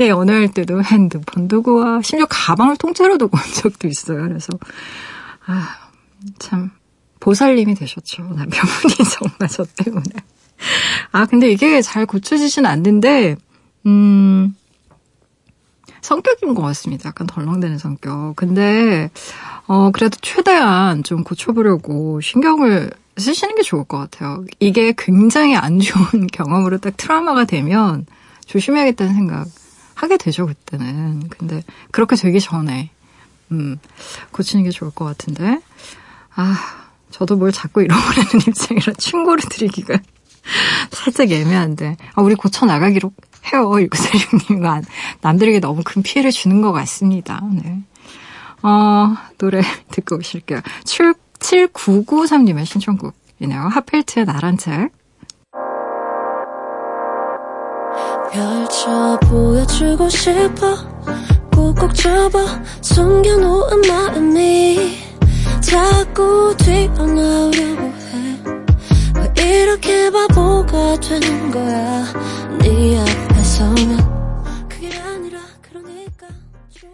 예, 0.00 0.08
연애할 0.08 0.48
때도 0.52 0.82
핸드폰 0.82 1.48
두고 1.48 1.76
와. 1.76 2.00
심지어 2.02 2.26
가방을 2.28 2.76
통째로 2.76 3.18
두고 3.18 3.36
온 3.36 3.42
적도 3.54 3.88
있어요. 3.88 4.22
그래서, 4.28 4.52
아, 5.46 5.89
참, 6.38 6.70
보살님이 7.20 7.74
되셨죠. 7.74 8.22
남편분이 8.22 8.94
정말 9.18 9.48
저 9.48 9.64
때문에. 9.64 10.04
아, 11.12 11.26
근데 11.26 11.50
이게 11.50 11.82
잘 11.82 12.06
고쳐지진 12.06 12.66
않는데, 12.66 13.36
음, 13.86 14.54
성격인 16.00 16.54
것 16.54 16.62
같습니다. 16.62 17.08
약간 17.08 17.26
덜렁대는 17.26 17.78
성격. 17.78 18.34
근데, 18.36 19.10
어, 19.66 19.90
그래도 19.92 20.16
최대한 20.20 21.02
좀 21.02 21.24
고쳐보려고 21.24 22.20
신경을 22.20 22.90
쓰시는 23.16 23.54
게 23.54 23.62
좋을 23.62 23.84
것 23.84 23.98
같아요. 23.98 24.44
이게 24.58 24.94
굉장히 24.96 25.56
안 25.56 25.78
좋은 25.78 26.26
경험으로 26.32 26.78
딱 26.78 26.96
트라우마가 26.96 27.44
되면 27.44 28.06
조심해야겠다는 28.46 29.14
생각 29.14 29.46
하게 29.94 30.16
되죠, 30.16 30.46
그때는. 30.46 31.28
근데 31.28 31.62
그렇게 31.90 32.16
되기 32.16 32.40
전에, 32.40 32.90
음, 33.52 33.78
고치는 34.32 34.64
게 34.64 34.70
좋을 34.70 34.90
것 34.90 35.04
같은데. 35.04 35.60
아, 36.40 36.56
저도 37.10 37.36
뭘 37.36 37.52
자꾸 37.52 37.82
잃어버리는 37.82 38.30
입장이라 38.48 38.94
충고를 38.94 39.44
드리기가 39.50 39.98
살짝 40.90 41.30
애매한데. 41.30 41.96
아, 42.14 42.22
우리 42.22 42.34
고쳐 42.34 42.66
나가기로 42.66 43.12
해요. 43.52 43.70
1946님과 43.70 44.84
남들에게 45.20 45.60
너무 45.60 45.82
큰 45.84 46.02
피해를 46.02 46.30
주는 46.30 46.60
것 46.62 46.72
같습니다. 46.72 47.42
네. 47.52 47.82
어, 48.62 49.16
노래 49.38 49.60
듣고 49.90 50.16
오실게요. 50.16 50.60
7, 50.84 51.14
7993님의 51.38 52.66
신청곡이네요. 52.66 53.60
하필트의 53.60 54.26
나란 54.26 54.56
책. 54.58 54.90
펼쳐 58.32 59.18
보여주고 59.24 60.08
싶어 60.08 60.76
꾹꾹 61.50 61.92
잡아 61.92 62.62
숨겨놓은 62.80 63.80
마음이 63.88 65.09
자꾸 65.60 66.54
튀어나오려고 66.58 67.82
해. 67.82 68.42
왜 69.36 69.62
이렇게 69.62 70.10
바보가 70.10 70.98
되는 71.00 71.50
거야? 71.50 72.04
네 72.60 72.98
앞에 72.98 73.42
서면 73.42 74.68
그게 74.68 74.92
아니라 74.98 75.38
그러니까 75.62 76.26
좋아해 76.70 76.92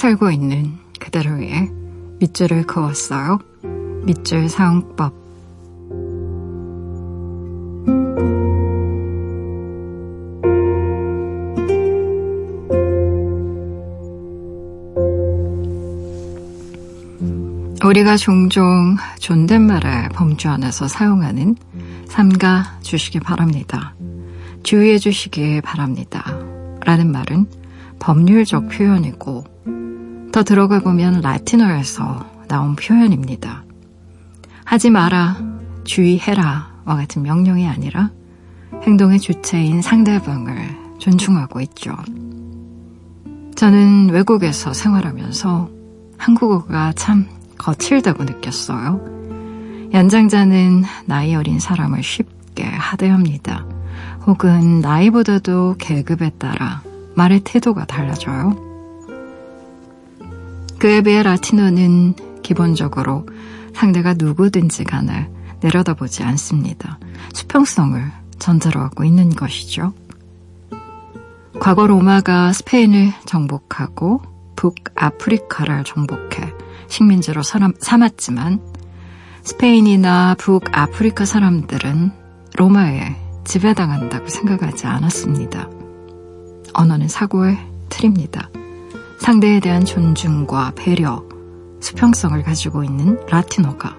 살고 0.00 0.30
있는 0.30 0.78
그대를 0.98 1.40
위해 1.40 1.70
밑줄을 2.20 2.66
그었어요. 2.66 3.38
밑줄 4.06 4.48
사용법. 4.48 5.12
우리가 17.84 18.16
종종 18.16 18.96
존댓말을 19.18 20.08
범주 20.14 20.48
안에서 20.48 20.88
사용하는 20.88 21.56
삼가 22.08 22.78
주시기 22.80 23.20
바랍니다. 23.20 23.94
주의해 24.62 24.96
주시기 24.96 25.60
바랍니다. 25.60 26.24
라는 26.86 27.12
말은 27.12 27.44
법률적 27.98 28.70
표현이고 28.70 29.49
더 30.32 30.44
들어가 30.44 30.80
보면 30.80 31.20
라틴어에서 31.22 32.24
나온 32.48 32.76
표현입니다. 32.76 33.64
하지 34.64 34.90
마라, 34.90 35.36
주의해라 35.84 36.70
와 36.84 36.96
같은 36.96 37.22
명령이 37.22 37.66
아니라 37.66 38.10
행동의 38.82 39.18
주체인 39.18 39.82
상대방을 39.82 40.96
존중하고 40.98 41.60
있죠. 41.62 41.96
저는 43.56 44.10
외국에서 44.10 44.72
생활하면서 44.72 45.70
한국어가 46.16 46.92
참 46.94 47.26
거칠다고 47.58 48.24
느꼈어요. 48.24 49.00
연장자는 49.92 50.84
나이 51.06 51.34
어린 51.34 51.58
사람을 51.58 52.02
쉽게 52.02 52.64
하대합니다. 52.64 53.66
혹은 54.26 54.80
나이보다도 54.80 55.76
계급에 55.78 56.30
따라 56.38 56.82
말의 57.16 57.40
태도가 57.40 57.86
달라져요. 57.86 58.69
그에 60.80 61.02
비해 61.02 61.22
라티노는 61.22 62.14
기본적으로 62.42 63.26
상대가 63.74 64.14
누구든지 64.14 64.84
간에 64.84 65.30
내려다보지 65.60 66.22
않습니다. 66.22 66.98
수평성을 67.34 68.02
전제로 68.38 68.80
하고 68.80 69.04
있는 69.04 69.28
것이죠. 69.28 69.92
과거 71.60 71.86
로마가 71.86 72.54
스페인을 72.54 73.12
정복하고 73.26 74.22
북아프리카를 74.56 75.84
정복해 75.84 76.50
식민지로 76.88 77.42
삼았지만 77.42 78.60
스페인이나 79.42 80.34
북아프리카 80.38 81.26
사람들은 81.26 82.10
로마에 82.56 83.16
지배당한다고 83.44 84.28
생각하지 84.28 84.86
않았습니다. 84.86 85.68
언어는 86.72 87.08
사고의 87.08 87.58
틀입니다. 87.90 88.48
상대에 89.20 89.60
대한 89.60 89.84
존중과 89.84 90.72
배려, 90.74 91.22
수평성을 91.78 92.42
가지고 92.42 92.82
있는 92.82 93.20
라틴어가 93.28 93.94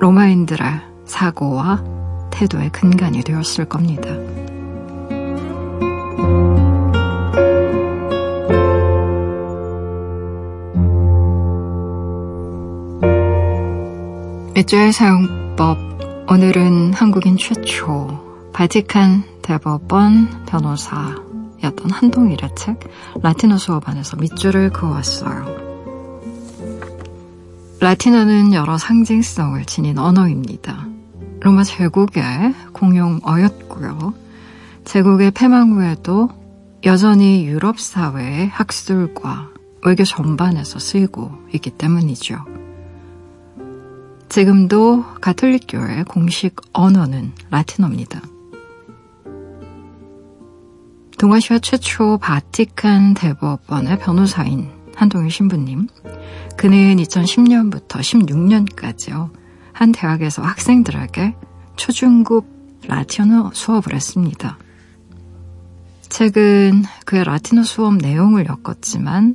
로마인들의 0.00 0.66
사고와 1.06 1.82
태도의 2.30 2.70
근간이 2.70 3.22
되었을 3.22 3.64
겁니다. 3.64 4.10
일조의 14.54 14.92
사용법 14.92 15.78
오늘은 16.30 16.92
한국인 16.92 17.38
최초 17.38 18.20
바티칸 18.52 19.24
대법원 19.42 20.44
변호사 20.46 21.23
였던 21.64 21.90
한동일의 21.90 22.50
책 22.56 22.80
라틴어 23.22 23.58
수업 23.58 23.88
안에서 23.88 24.16
밑줄을 24.16 24.70
그어왔어요. 24.70 25.64
라틴어는 27.80 28.54
여러 28.54 28.78
상징성을 28.78 29.62
지닌 29.64 29.98
언어입니다. 29.98 30.86
로마 31.40 31.64
제국의 31.64 32.54
공용어였고요. 32.72 34.14
제국의 34.84 35.32
패망 35.32 35.72
후에도 35.72 36.30
여전히 36.84 37.46
유럽 37.46 37.80
사회의 37.80 38.48
학술과 38.48 39.50
외교 39.84 40.04
전반에서 40.04 40.78
쓰이고 40.78 41.32
있기 41.52 41.70
때문이죠. 41.70 42.44
지금도 44.28 45.04
가톨릭교의 45.20 46.04
공식 46.04 46.56
언어는 46.72 47.32
라틴어입니다. 47.50 48.33
동아시아 51.24 51.58
최초 51.58 52.18
바티칸 52.18 53.14
대법원의 53.14 53.98
변호사인 53.98 54.70
한동일 54.94 55.30
신부님. 55.30 55.88
그는 56.58 56.96
2010년부터 56.96 58.00
16년까지요. 58.00 59.30
한 59.72 59.92
대학에서 59.92 60.42
학생들에게 60.42 61.34
초중급 61.76 62.44
라틴어 62.86 63.52
수업을 63.54 63.94
했습니다. 63.94 64.58
책은 66.10 66.84
그의 67.06 67.24
라틴어 67.24 67.62
수업 67.62 67.94
내용을 67.94 68.44
엮었지만 68.46 69.34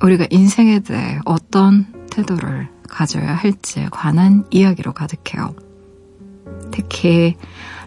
우리가 0.00 0.28
인생에 0.30 0.78
대해 0.78 1.18
어떤 1.26 2.06
태도를 2.10 2.70
가져야 2.88 3.34
할지에 3.34 3.88
관한 3.90 4.46
이야기로 4.50 4.94
가득해요. 4.94 5.54
특히 6.70 7.36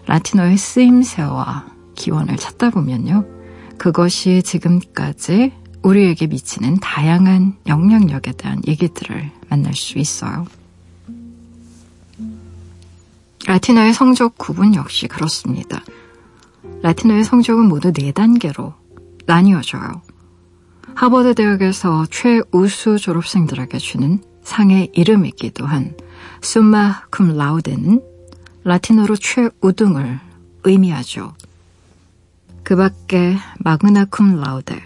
라틴어의 0.06 0.56
쓰임새와 0.56 1.72
기원을 1.96 2.36
찾다 2.36 2.70
보면요. 2.70 3.31
그것이 3.82 4.44
지금까지 4.44 5.52
우리에게 5.82 6.28
미치는 6.28 6.76
다양한 6.76 7.56
영향력에 7.66 8.30
대한 8.30 8.62
얘기들을 8.64 9.32
만날 9.48 9.74
수 9.74 9.98
있어요. 9.98 10.46
라틴어의 13.44 13.92
성적 13.92 14.38
구분 14.38 14.76
역시 14.76 15.08
그렇습니다. 15.08 15.82
라틴어의 16.82 17.24
성적은 17.24 17.66
모두 17.66 17.92
4단계로 17.92 18.72
나뉘어져요. 19.26 20.00
하버드 20.94 21.34
대학에서 21.34 22.06
최우수 22.08 22.98
졸업생들에게 23.00 23.78
주는 23.78 24.22
상의 24.44 24.92
이름이기도 24.94 25.66
한 25.66 25.96
숨마 26.40 27.02
쿰 27.10 27.36
라우데는 27.36 28.00
라틴어로 28.62 29.16
최우등을 29.16 30.20
의미하죠. 30.62 31.34
그 32.62 32.76
밖에 32.76 33.36
마그나 33.58 34.04
쿰 34.06 34.40
라우데, 34.40 34.80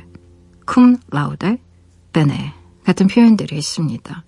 쿰 0.65 0.99
라우데, 1.11 1.61
베네 2.13 2.55
같은 2.85 3.07
표현들이 3.07 3.57
있습니다. 3.59 4.25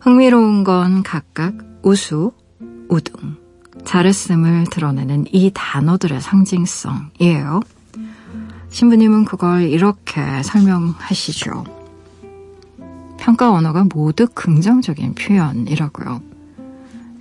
흥미로운 0.00 0.64
건 0.64 1.02
각각 1.02 1.54
우수, 1.82 2.32
우등, 2.88 3.36
잘했음을 3.84 4.64
드러내는 4.70 5.26
이 5.32 5.50
단어들의 5.52 6.20
상징성이에요. 6.20 7.60
신부님은 8.70 9.24
그걸 9.24 9.62
이렇게 9.62 10.42
설명하시죠. 10.42 11.64
평가 13.18 13.52
언어가 13.52 13.84
모두 13.84 14.26
긍정적인 14.28 15.14
표현이라고요. 15.14 16.22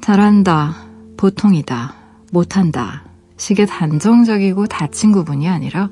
잘한다, 0.02 0.76
보통이다, 1.18 1.96
못한다, 2.32 3.05
식의 3.38 3.68
단정적이고 3.68 4.68
닫힌 4.68 5.12
구분이 5.12 5.48
아니라 5.48 5.90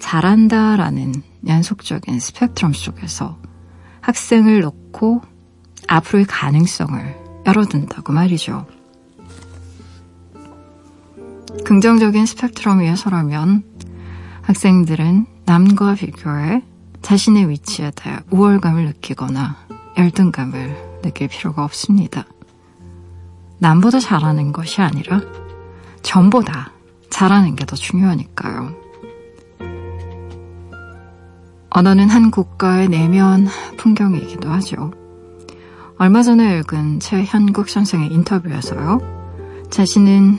잘한다라는 0.00 1.14
연속적인 1.46 2.20
스펙트럼 2.20 2.72
속에서 2.72 3.38
학생을 4.00 4.60
놓고 4.60 5.22
앞으로의 5.86 6.26
가능성을 6.26 7.42
열어둔다고 7.46 8.12
말이죠. 8.12 8.66
긍정적인 11.64 12.26
스펙트럼 12.26 12.80
위에 12.80 12.96
서라면 12.96 13.64
학생들은 14.42 15.26
남과 15.44 15.94
비교해 15.94 16.62
자신의 17.02 17.48
위치에 17.48 17.92
대해 17.94 18.18
우월감을 18.30 18.86
느끼거나 18.86 19.56
열등감을 19.96 21.00
느낄 21.02 21.28
필요가 21.28 21.64
없습니다. 21.64 22.24
남보다 23.58 24.00
잘하는 24.00 24.52
것이 24.52 24.80
아니라 24.80 25.20
전보다 26.02 26.72
잘하는 27.10 27.56
게 27.56 27.64
더 27.64 27.76
중요하니까요. 27.76 28.74
언어는 31.70 32.08
한 32.08 32.30
국가의 32.30 32.88
내면 32.88 33.46
풍경이기도 33.76 34.50
하죠. 34.50 34.92
얼마 35.98 36.22
전에 36.22 36.58
읽은 36.58 36.98
최현국 37.00 37.68
선생의 37.68 38.12
인터뷰에서요. 38.12 39.00
자신은 39.70 40.38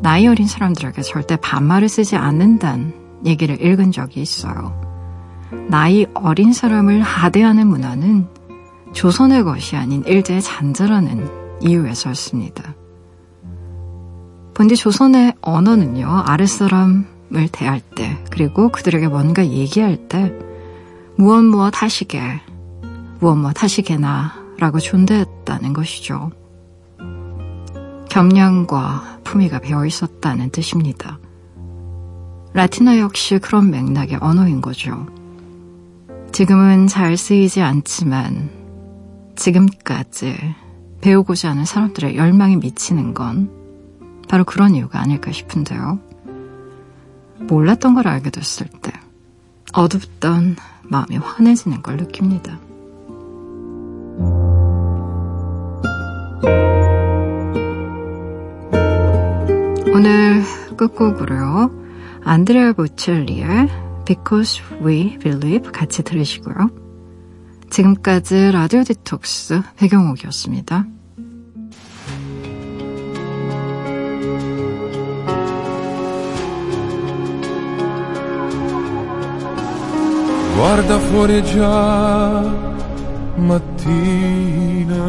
나이 0.00 0.26
어린 0.26 0.46
사람들에게 0.46 1.02
절대 1.02 1.36
반말을 1.36 1.88
쓰지 1.88 2.16
않는다는 2.16 2.94
얘기를 3.26 3.60
읽은 3.60 3.92
적이 3.92 4.22
있어요. 4.22 4.80
나이 5.68 6.06
어린 6.14 6.52
사람을 6.52 7.02
하대하는 7.02 7.66
문화는 7.66 8.26
조선의 8.92 9.44
것이 9.44 9.76
아닌 9.76 10.02
일제의 10.06 10.40
잔재라는 10.40 11.28
이유에서였습니다. 11.60 12.74
본디 14.54 14.76
조선의 14.76 15.34
언어는요, 15.40 16.06
아랫사람을 16.26 17.48
대할 17.50 17.80
때, 17.80 18.16
그리고 18.30 18.70
그들에게 18.70 19.08
뭔가 19.08 19.44
얘기할 19.44 20.08
때, 20.08 20.32
무엇 21.16 21.42
무엇 21.42 21.82
하시게, 21.82 22.40
무엇 23.18 23.34
무엇 23.34 23.62
하시게나, 23.62 24.44
라고 24.58 24.78
존대했다는 24.78 25.72
것이죠. 25.72 26.30
겸양과 28.08 29.18
품위가 29.24 29.58
배어 29.58 29.84
있었다는 29.84 30.50
뜻입니다. 30.50 31.18
라틴어 32.52 32.98
역시 32.98 33.38
그런 33.38 33.72
맥락의 33.72 34.18
언어인 34.20 34.60
거죠. 34.60 35.08
지금은 36.30 36.86
잘 36.86 37.16
쓰이지 37.16 37.60
않지만 37.60 38.50
지금까지 39.34 40.36
배우고자 41.00 41.50
하는 41.50 41.64
사람들의 41.64 42.16
열망이 42.16 42.56
미치는 42.56 43.14
건 43.14 43.63
바로 44.28 44.44
그런 44.44 44.74
이유가 44.74 45.00
아닐까 45.00 45.32
싶은데요. 45.32 45.98
몰랐던 47.40 47.94
걸 47.94 48.08
알게 48.08 48.30
됐을 48.30 48.66
때 48.66 48.92
어둡던 49.72 50.56
마음이 50.84 51.16
환해지는 51.16 51.82
걸 51.82 51.96
느낍니다. 51.96 52.58
오늘 59.92 60.42
끝곡으로요. 60.76 61.70
안드레아 62.24 62.72
보첼리의 62.72 63.68
Because 64.06 64.62
We 64.82 65.18
Believe 65.18 65.70
같이 65.72 66.02
들으시고요. 66.02 66.70
지금까지 67.70 68.52
라디오 68.52 68.84
디톡스 68.84 69.62
배경옥이었습니다. 69.76 70.86
Guarda 80.66 80.98
fuori 80.98 81.42
già 81.42 82.42
mattina. 83.34 85.02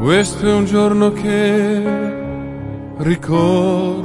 Questo 0.00 0.48
è 0.48 0.52
un 0.52 0.64
giorno 0.64 1.12
che 1.12 1.80
ricorderai. 2.96 4.02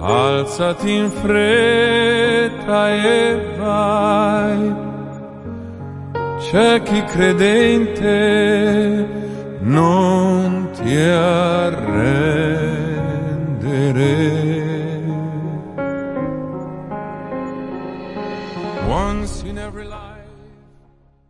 Alzati 0.00 0.92
in 0.96 1.08
fretta 1.08 2.90
e 2.90 3.54
vai. 3.56 4.74
C'è 6.40 6.82
chi 6.82 7.04
credente 7.04 8.00
non 9.60 10.70
ti 10.72 10.92
arrende. 10.96 12.61